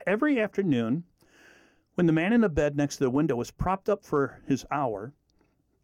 Every 0.06 0.40
afternoon, 0.40 1.04
when 1.94 2.06
the 2.06 2.12
man 2.12 2.32
in 2.32 2.40
the 2.40 2.48
bed 2.48 2.76
next 2.76 2.96
to 2.98 3.04
the 3.04 3.10
window 3.10 3.36
was 3.36 3.50
propped 3.50 3.88
up 3.88 4.04
for 4.04 4.40
his 4.46 4.64
hour, 4.70 5.12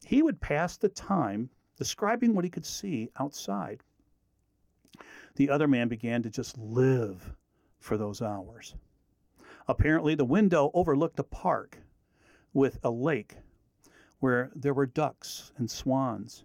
he 0.05 0.23
would 0.23 0.41
pass 0.41 0.77
the 0.77 0.89
time 0.89 1.51
describing 1.77 2.35
what 2.35 2.45
he 2.45 2.51
could 2.51 2.67
see 2.67 3.11
outside 3.19 3.83
the 5.37 5.51
other 5.51 5.69
man 5.69 5.89
began 5.89 6.23
to 6.23 6.31
just 6.31 6.59
live 6.59 7.35
for 7.79 7.97
those 7.97 8.21
hours. 8.21 8.75
Apparently, 9.67 10.15
the 10.15 10.25
window 10.25 10.71
overlooked 10.75 11.19
a 11.19 11.25
park 11.25 11.79
with 12.53 12.79
a 12.83 12.91
lake 12.91 13.37
where 14.21 14.51
there 14.55 14.75
were 14.75 14.87
ducks 14.87 15.53
and 15.57 15.71
swans, 15.71 16.45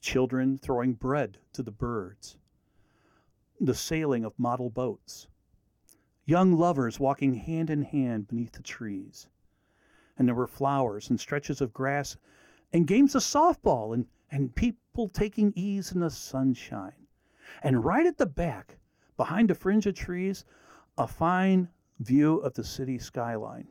children 0.00 0.58
throwing 0.58 0.92
bread 0.94 1.38
to 1.52 1.62
the 1.62 1.70
birds, 1.70 2.36
the 3.60 3.74
sailing 3.74 4.24
of 4.24 4.38
model 4.38 4.70
boats, 4.70 5.28
young 6.24 6.56
lovers 6.56 6.98
walking 6.98 7.34
hand 7.34 7.68
in 7.68 7.82
hand 7.82 8.26
beneath 8.26 8.52
the 8.52 8.62
trees. 8.62 9.28
And 10.16 10.26
there 10.26 10.34
were 10.34 10.46
flowers 10.46 11.10
and 11.10 11.20
stretches 11.20 11.60
of 11.60 11.72
grass 11.72 12.16
and 12.72 12.86
games 12.86 13.14
of 13.14 13.22
softball 13.22 13.92
and, 13.92 14.06
and 14.30 14.54
people 14.54 15.08
taking 15.08 15.52
ease 15.54 15.92
in 15.92 16.00
the 16.00 16.10
sunshine. 16.10 17.06
And 17.62 17.84
right 17.84 18.06
at 18.06 18.16
the 18.16 18.26
back, 18.26 18.78
behind 19.16 19.50
a 19.50 19.54
fringe 19.54 19.86
of 19.86 19.94
trees, 19.94 20.44
a 20.96 21.06
fine 21.06 21.68
view 21.98 22.38
of 22.38 22.54
the 22.54 22.64
city 22.64 22.98
skyline. 22.98 23.68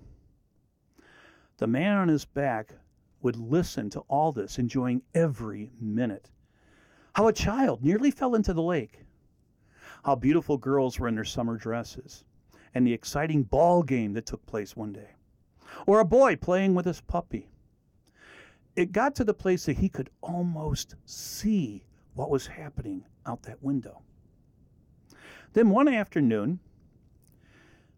The 1.57 1.67
man 1.67 1.97
on 1.97 2.07
his 2.07 2.25
back 2.25 2.73
would 3.21 3.35
listen 3.35 3.89
to 3.91 4.01
all 4.01 4.31
this, 4.31 4.59
enjoying 4.59 5.01
every 5.13 5.71
minute. 5.79 6.29
How 7.13 7.27
a 7.27 7.33
child 7.33 7.83
nearly 7.83 8.11
fell 8.11 8.35
into 8.35 8.53
the 8.53 8.61
lake. 8.61 9.03
How 10.03 10.15
beautiful 10.15 10.57
girls 10.57 10.99
were 10.99 11.07
in 11.07 11.15
their 11.15 11.23
summer 11.23 11.57
dresses, 11.57 12.23
and 12.73 12.85
the 12.85 12.93
exciting 12.93 13.43
ball 13.43 13.83
game 13.83 14.13
that 14.13 14.25
took 14.25 14.45
place 14.45 14.75
one 14.75 14.93
day. 14.93 15.15
Or 15.85 15.99
a 15.99 16.05
boy 16.05 16.35
playing 16.35 16.75
with 16.75 16.85
his 16.85 17.01
puppy. 17.01 17.49
It 18.75 18.91
got 18.91 19.15
to 19.15 19.23
the 19.23 19.33
place 19.33 19.65
that 19.65 19.77
he 19.77 19.89
could 19.89 20.09
almost 20.21 20.95
see 21.05 21.85
what 22.13 22.29
was 22.29 22.47
happening 22.47 23.05
out 23.25 23.43
that 23.43 23.61
window. 23.61 24.01
Then 25.53 25.69
one 25.69 25.87
afternoon, 25.87 26.59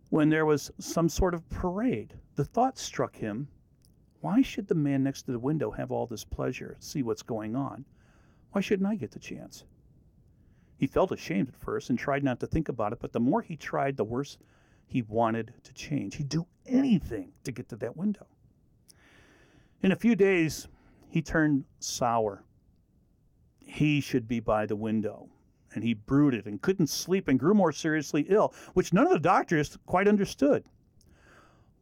when 0.09 0.29
there 0.29 0.45
was 0.45 0.71
some 0.79 1.09
sort 1.09 1.33
of 1.33 1.47
parade, 1.49 2.15
the 2.35 2.45
thought 2.45 2.77
struck 2.77 3.15
him 3.15 3.47
why 4.21 4.43
should 4.43 4.67
the 4.67 4.75
man 4.75 5.03
next 5.03 5.23
to 5.23 5.31
the 5.31 5.39
window 5.39 5.71
have 5.71 5.91
all 5.91 6.05
this 6.05 6.23
pleasure, 6.23 6.77
see 6.79 7.01
what's 7.01 7.23
going 7.23 7.55
on? 7.55 7.85
Why 8.51 8.61
shouldn't 8.61 8.87
I 8.87 8.95
get 8.95 9.11
the 9.11 9.19
chance? 9.19 9.65
He 10.81 10.87
felt 10.87 11.11
ashamed 11.11 11.47
at 11.47 11.55
first 11.55 11.91
and 11.91 11.99
tried 11.99 12.23
not 12.23 12.39
to 12.39 12.47
think 12.47 12.67
about 12.67 12.91
it, 12.91 12.97
but 12.99 13.13
the 13.13 13.19
more 13.19 13.43
he 13.43 13.55
tried, 13.55 13.97
the 13.97 14.03
worse 14.03 14.39
he 14.87 15.03
wanted 15.03 15.53
to 15.61 15.73
change. 15.75 16.15
He'd 16.15 16.27
do 16.27 16.47
anything 16.65 17.33
to 17.43 17.51
get 17.51 17.69
to 17.69 17.75
that 17.75 17.95
window. 17.95 18.25
In 19.83 19.91
a 19.91 19.95
few 19.95 20.15
days, 20.15 20.67
he 21.07 21.21
turned 21.21 21.65
sour 21.77 22.43
he 23.59 24.01
should 24.01 24.27
be 24.27 24.39
by 24.39 24.65
the 24.65 24.75
window. 24.75 25.29
And 25.75 25.83
he 25.83 25.93
brooded 25.93 26.47
and 26.47 26.59
couldn't 26.59 26.87
sleep 26.87 27.27
and 27.27 27.39
grew 27.39 27.53
more 27.53 27.71
seriously 27.71 28.25
ill, 28.29 28.51
which 28.73 28.91
none 28.91 29.05
of 29.05 29.13
the 29.13 29.19
doctors 29.19 29.77
quite 29.85 30.07
understood. 30.07 30.63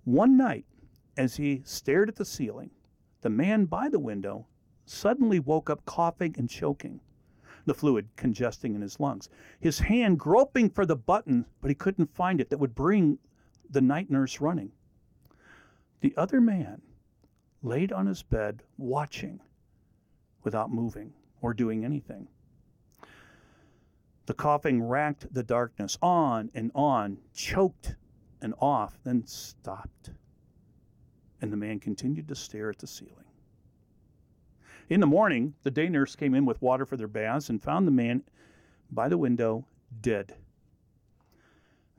One 0.03 0.35
night, 0.35 0.65
as 1.15 1.38
he 1.38 1.62
stared 1.63 2.09
at 2.09 2.17
the 2.17 2.25
ceiling, 2.25 2.71
the 3.21 3.29
man 3.29 3.63
by 3.63 3.88
the 3.88 3.97
window 3.97 4.47
suddenly 4.85 5.39
woke 5.39 5.69
up 5.69 5.85
coughing 5.85 6.35
and 6.38 6.49
choking, 6.49 6.99
the 7.69 7.73
fluid 7.75 8.10
congesting 8.15 8.73
in 8.73 8.82
his 8.82 8.99
lungs. 8.99 9.29
His 9.60 9.78
hand 9.78 10.17
groping 10.17 10.72
for 10.72 10.88
the 10.88 10.95
button, 10.95 11.45
but 11.61 11.70
he 11.70 11.76
couldn't 11.76 12.15
find 12.15 12.41
it 12.41 12.49
that 12.49 12.57
would 12.57 12.74
bring 12.74 13.20
the 13.70 13.80
night 13.80 14.09
nurse 14.09 14.41
running. 14.41 14.72
The 16.01 16.15
other 16.17 16.41
man 16.41 16.82
laid 17.61 17.91
on 17.91 18.07
his 18.07 18.24
bed, 18.24 18.63
watching 18.80 19.39
without 20.43 20.72
moving 20.72 21.13
or 21.43 21.53
doing 21.53 21.86
anything. 21.86 22.28
The 24.26 24.34
coughing 24.34 24.82
racked 24.82 25.32
the 25.32 25.43
darkness 25.43 25.95
on 26.01 26.49
and 26.55 26.72
on, 26.74 27.20
choked 27.36 27.97
and 28.41 28.55
off, 28.59 28.97
then 29.03 29.28
stopped. 29.28 30.09
And 31.39 31.53
the 31.53 31.57
man 31.57 31.80
continued 31.80 32.30
to 32.30 32.36
stare 32.36 32.72
at 32.72 32.80
the 32.80 32.88
ceiling. 32.88 33.28
In 34.89 35.01
the 35.01 35.05
morning, 35.05 35.53
the 35.61 35.69
day 35.69 35.87
nurse 35.87 36.15
came 36.15 36.33
in 36.33 36.45
with 36.45 36.63
water 36.63 36.83
for 36.83 36.97
their 36.97 37.07
baths 37.07 37.49
and 37.49 37.61
found 37.61 37.85
the 37.85 37.91
man 37.91 38.23
by 38.89 39.07
the 39.07 39.19
window 39.19 39.67
dead. 40.01 40.35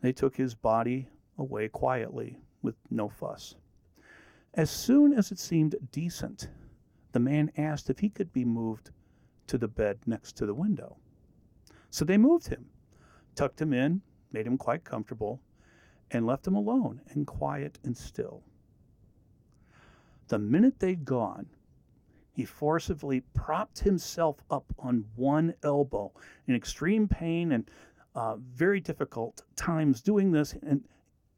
They 0.01 0.13
took 0.13 0.37
his 0.37 0.57
body 0.57 1.09
away 1.39 1.69
quietly 1.69 2.39
with 2.63 2.75
no 2.91 3.09
fuss. 3.09 3.55
As 4.55 4.71
soon 4.71 5.13
as 5.13 5.31
it 5.31 5.39
seemed 5.39 5.77
decent, 5.93 6.49
the 7.13 7.21
man 7.21 7.53
asked 7.57 7.91
if 7.91 8.01
he 8.01 8.09
could 8.09 8.33
be 8.33 8.45
moved 8.45 8.91
to 9.47 9.57
the 9.57 9.69
bed 9.69 10.01
next 10.07 10.37
to 10.39 10.47
the 10.47 10.55
window. 10.55 10.97
So 11.91 12.05
they 12.05 12.19
moved 12.19 12.49
him, 12.49 12.67
tucked 13.37 13.61
him 13.61 13.73
in, 13.73 14.03
made 14.33 14.49
him 14.49 14.59
quite 14.59 14.83
comfortable, 14.83 15.41
and 16.11 16.27
left 16.27 16.47
him 16.47 16.57
alone 16.57 17.03
and 17.11 17.25
quiet 17.25 17.79
and 17.85 17.97
still. 17.97 18.43
The 20.27 20.41
minute 20.41 20.81
they'd 20.81 21.05
gone, 21.05 21.47
he 22.41 22.47
forcibly 22.47 23.21
propped 23.35 23.81
himself 23.81 24.43
up 24.51 24.65
on 24.79 25.05
one 25.15 25.53
elbow 25.63 26.11
in 26.47 26.55
extreme 26.55 27.07
pain 27.07 27.53
and 27.53 27.71
uh, 28.15 28.37
very 28.37 28.81
difficult 28.81 29.43
times 29.57 30.01
doing 30.01 30.33
this 30.33 30.55
and 30.63 30.83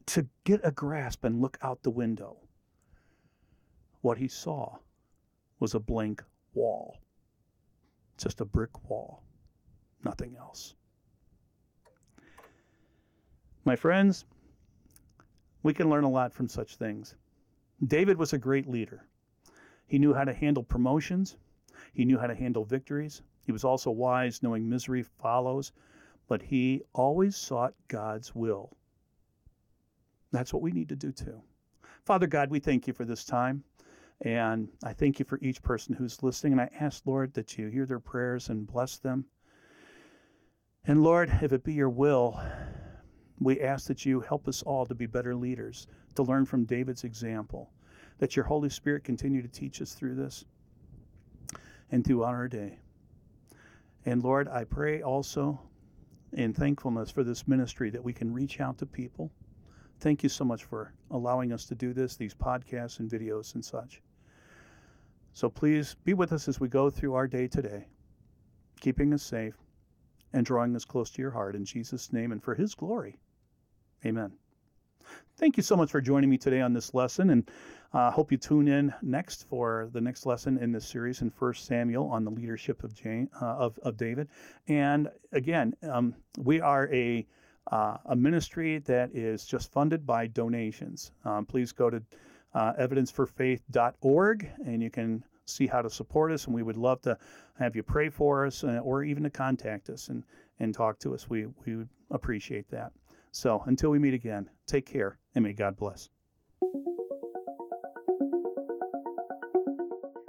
to 0.07 0.25
get 0.45 0.61
a 0.63 0.71
grasp 0.71 1.25
and 1.25 1.43
look 1.43 1.59
out 1.61 1.83
the 1.83 1.91
window. 1.91 2.37
What 4.03 4.17
he 4.17 4.29
saw 4.29 4.77
was 5.59 5.75
a 5.75 5.81
blank 5.81 6.23
wall, 6.55 7.01
just 8.17 8.41
a 8.41 8.45
brick 8.45 8.89
wall, 8.89 9.25
nothing 10.05 10.37
else. 10.39 10.77
My 13.65 13.75
friends, 13.75 14.25
we 15.65 15.75
can 15.75 15.91
learn 15.91 16.05
a 16.05 16.09
lot 16.09 16.33
from 16.33 16.47
such 16.47 16.77
things. 16.77 17.17
David 17.85 18.17
was 18.17 18.33
a 18.33 18.39
great 18.39 18.69
leader. 18.69 19.05
He 19.93 19.99
knew 19.99 20.15
how 20.15 20.25
to 20.25 20.33
handle 20.33 20.63
promotions, 20.63 21.37
he 21.93 22.07
knew 22.07 22.17
how 22.17 22.27
to 22.27 22.35
handle 22.35 22.65
victories. 22.65 23.21
He 23.43 23.53
was 23.53 23.63
also 23.63 23.91
wise, 23.91 24.43
knowing 24.43 24.67
misery 24.67 25.03
follows, 25.03 25.71
but 26.27 26.41
he 26.41 26.81
always 26.95 27.37
sought 27.37 27.75
God's 27.89 28.35
will. 28.35 28.75
That's 30.31 30.51
what 30.55 30.63
we 30.63 30.73
need 30.73 30.89
to 30.89 30.97
do 30.97 31.13
too. 31.13 31.43
Father 32.07 32.27
God, 32.27 32.49
we 32.49 32.59
thank 32.59 32.87
you 32.87 32.95
for 32.95 33.05
this 33.05 33.27
time. 33.27 33.65
And 34.23 34.71
I 34.83 34.95
thank 34.95 35.19
you 35.19 35.27
for 35.27 35.39
each 35.43 35.63
person 35.63 35.95
who's 35.95 36.23
listening. 36.23 36.55
And 36.55 36.63
I 36.63 36.71
ask, 36.81 37.07
Lord, 37.07 37.35
that 37.35 37.59
you 37.59 37.67
hear 37.67 37.85
their 37.85 38.01
prayers 38.01 38.49
and 38.49 38.67
bless 38.67 38.97
them. 38.97 39.27
And 40.87 41.03
Lord, 41.03 41.31
if 41.43 41.53
it 41.53 41.65
be 41.65 41.75
your 41.75 41.91
will, 41.91 42.41
we 43.41 43.61
ask 43.61 43.89
that 43.89 44.07
you 44.07 44.21
help 44.21 44.49
us 44.49 44.63
all 44.63 44.87
to 44.87 44.95
be 44.95 45.05
better 45.05 45.35
leaders, 45.35 45.87
to 46.15 46.23
learn 46.23 46.47
from 46.47 46.65
David's 46.65 47.05
example, 47.05 47.75
that 48.23 48.37
your 48.37 48.45
Holy 48.45 48.69
Spirit 48.69 49.03
continue 49.03 49.43
to 49.43 49.49
teach 49.49 49.83
us 49.83 49.95
through 49.95 50.15
this 50.15 50.45
and 51.91 52.07
throughout 52.07 52.35
our 52.35 52.47
day. 52.47 52.79
And 54.07 54.23
Lord, 54.23 54.47
I 54.47 54.63
pray 54.63 55.03
also 55.03 55.61
in 56.33 56.55
thankfulness 56.55 57.11
for 57.11 57.25
this 57.25 57.49
ministry 57.49 57.91
that 57.91 58.05
we 58.05 58.13
can 58.13 58.33
reach 58.33 58.61
out 58.61 58.79
to 58.79 58.87
people. 58.87 59.33
Thank 59.99 60.23
you 60.23 60.29
so 60.29 60.45
much 60.45 60.63
for 60.63 60.95
allowing 61.11 61.53
us 61.53 61.65
to 61.65 61.75
do 61.75 61.93
this, 61.93 62.15
these 62.15 62.33
podcasts 62.33 63.01
and 63.01 63.11
videos 63.11 63.57
and 63.57 63.65
such. 63.65 64.01
So 65.33 65.51
please 65.51 65.97
be 66.05 66.15
with 66.15 66.33
us 66.33 66.47
as 66.47 66.61
we 66.61 66.69
go 66.69 66.91
through 66.91 67.15
our 67.15 67.27
day 67.27 67.49
today, 67.49 67.89
keeping 68.81 69.13
us 69.13 69.25
safe 69.25 69.57
and 70.33 70.47
drawing 70.47 70.77
us 70.77 70.85
close 70.85 71.11
to 71.11 71.23
your 71.23 71.33
heart 71.33 71.57
in 71.57 71.65
Jesus' 71.65 72.13
name 72.13 72.31
and 72.31 72.41
for 72.41 72.55
his 72.55 72.77
glory. 72.77 73.19
Amen. 74.07 74.31
Thank 75.37 75.57
you 75.57 75.63
so 75.63 75.77
much 75.77 75.91
for 75.91 76.01
joining 76.01 76.31
me 76.31 76.39
today 76.39 76.61
on 76.61 76.73
this 76.73 76.95
lesson, 76.95 77.31
and 77.31 77.51
I 77.93 78.09
uh, 78.09 78.11
hope 78.11 78.33
you 78.33 78.39
tune 78.39 78.69
in 78.69 78.95
next 79.03 79.49
for 79.49 79.89
the 79.93 80.01
next 80.01 80.25
lesson 80.25 80.59
in 80.59 80.73
this 80.73 80.87
series 80.87 81.21
in 81.21 81.31
First 81.31 81.67
Samuel 81.67 82.07
on 82.07 82.25
the 82.25 82.31
leadership 82.31 82.85
of, 82.85 82.95
Jane, 82.95 83.29
uh, 83.41 83.45
of, 83.45 83.79
of 83.83 83.97
David. 83.97 84.29
And 84.69 85.11
again, 85.33 85.75
um, 85.83 86.15
we 86.39 86.61
are 86.61 86.89
a 86.93 87.27
uh, 87.71 87.97
a 88.07 88.17
ministry 88.17 88.79
that 88.79 89.15
is 89.15 89.45
just 89.45 89.71
funded 89.73 90.07
by 90.07 90.27
donations. 90.27 91.13
Um, 91.25 91.47
please 91.47 91.73
go 91.73 91.91
to 91.91 92.03
uh, 92.55 92.73
evidenceforfaith.org 92.75 94.51
and 94.67 94.83
you 94.83 94.91
can 94.91 95.25
see 95.47 95.67
how 95.67 95.83
to 95.83 95.91
support 95.91 96.33
us. 96.33 96.47
And 96.47 96.55
we 96.55 96.63
would 96.63 96.77
love 96.77 97.01
to 97.03 97.17
have 97.59 97.77
you 97.77 97.83
pray 97.83 98.09
for 98.09 98.47
us 98.47 98.65
uh, 98.65 98.81
or 98.83 99.05
even 99.05 99.23
to 99.23 99.31
contact 99.31 99.91
us 99.91 100.09
and, 100.09 100.25
and 100.61 100.75
talk 100.75 100.99
to 101.01 101.15
us. 101.15 101.29
We, 101.29 101.47
we 101.65 101.77
would 101.77 101.89
appreciate 102.11 102.69
that. 102.71 102.93
So 103.33 103.63
until 103.67 103.91
we 103.91 103.99
meet 103.99 104.15
again, 104.15 104.49
take 104.67 104.87
care 104.87 105.19
and 105.35 105.43
may 105.43 105.55
God 105.55 105.77
bless. 105.77 106.09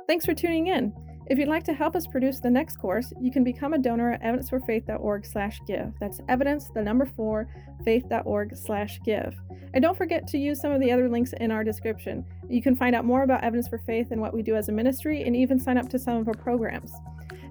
Thanks 0.08 0.26
for 0.26 0.34
tuning 0.34 0.68
in. 0.68 0.94
If 1.28 1.38
you'd 1.38 1.48
like 1.48 1.64
to 1.66 1.74
help 1.74 1.96
us 1.96 2.06
produce 2.06 2.40
the 2.40 2.50
next 2.50 2.78
course, 2.78 3.14
you 3.22 3.32
can 3.32 3.44
become 3.44 3.74
a 3.74 3.78
donor 3.78 4.12
at 4.12 4.22
evidenceforfaith.org 4.22 5.26
slash 5.26 5.60
give. 5.66 5.94
That's 6.00 6.20
evidence 6.28 6.70
the 6.74 6.82
number 6.82 7.06
4 7.06 7.48
faith.org 7.86 8.56
slash 8.58 9.00
give. 9.06 9.34
And 9.74 9.82
don't 9.82 9.98
forget 9.98 10.28
to 10.28 10.38
use 10.38 10.62
some 10.62 10.72
of 10.72 10.80
the 10.80 10.92
other 10.92 11.10
links 11.10 11.34
in 11.40 11.52
our 11.52 11.64
description. 11.64 12.26
You 12.50 12.62
can 12.62 12.76
find 12.76 12.96
out 12.96 13.06
more 13.06 13.24
about 13.24 13.44
Evidence 13.44 13.68
for 13.68 13.80
Faith 13.80 14.12
and 14.12 14.22
what 14.22 14.34
we 14.34 14.42
do 14.42 14.56
as 14.56 14.70
a 14.70 14.72
ministry 14.72 15.24
and 15.24 15.36
even 15.36 15.60
sign 15.60 15.78
up 15.78 15.90
to 15.90 16.00
some 16.00 16.18
of 16.18 16.28
our 16.28 16.34
programs. 16.34 16.94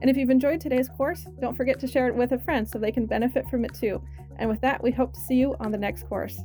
And 0.00 0.10
if 0.10 0.16
you've 0.16 0.30
enjoyed 0.30 0.60
today's 0.60 0.88
course, 0.88 1.26
don't 1.40 1.56
forget 1.56 1.78
to 1.80 1.86
share 1.86 2.08
it 2.08 2.14
with 2.14 2.32
a 2.32 2.38
friend 2.38 2.68
so 2.68 2.78
they 2.78 2.92
can 2.92 3.06
benefit 3.06 3.48
from 3.48 3.64
it 3.64 3.72
too. 3.74 4.02
And 4.38 4.48
with 4.48 4.60
that, 4.62 4.82
we 4.82 4.90
hope 4.90 5.12
to 5.14 5.20
see 5.20 5.36
you 5.36 5.56
on 5.60 5.72
the 5.72 5.78
next 5.78 6.08
course. 6.08 6.40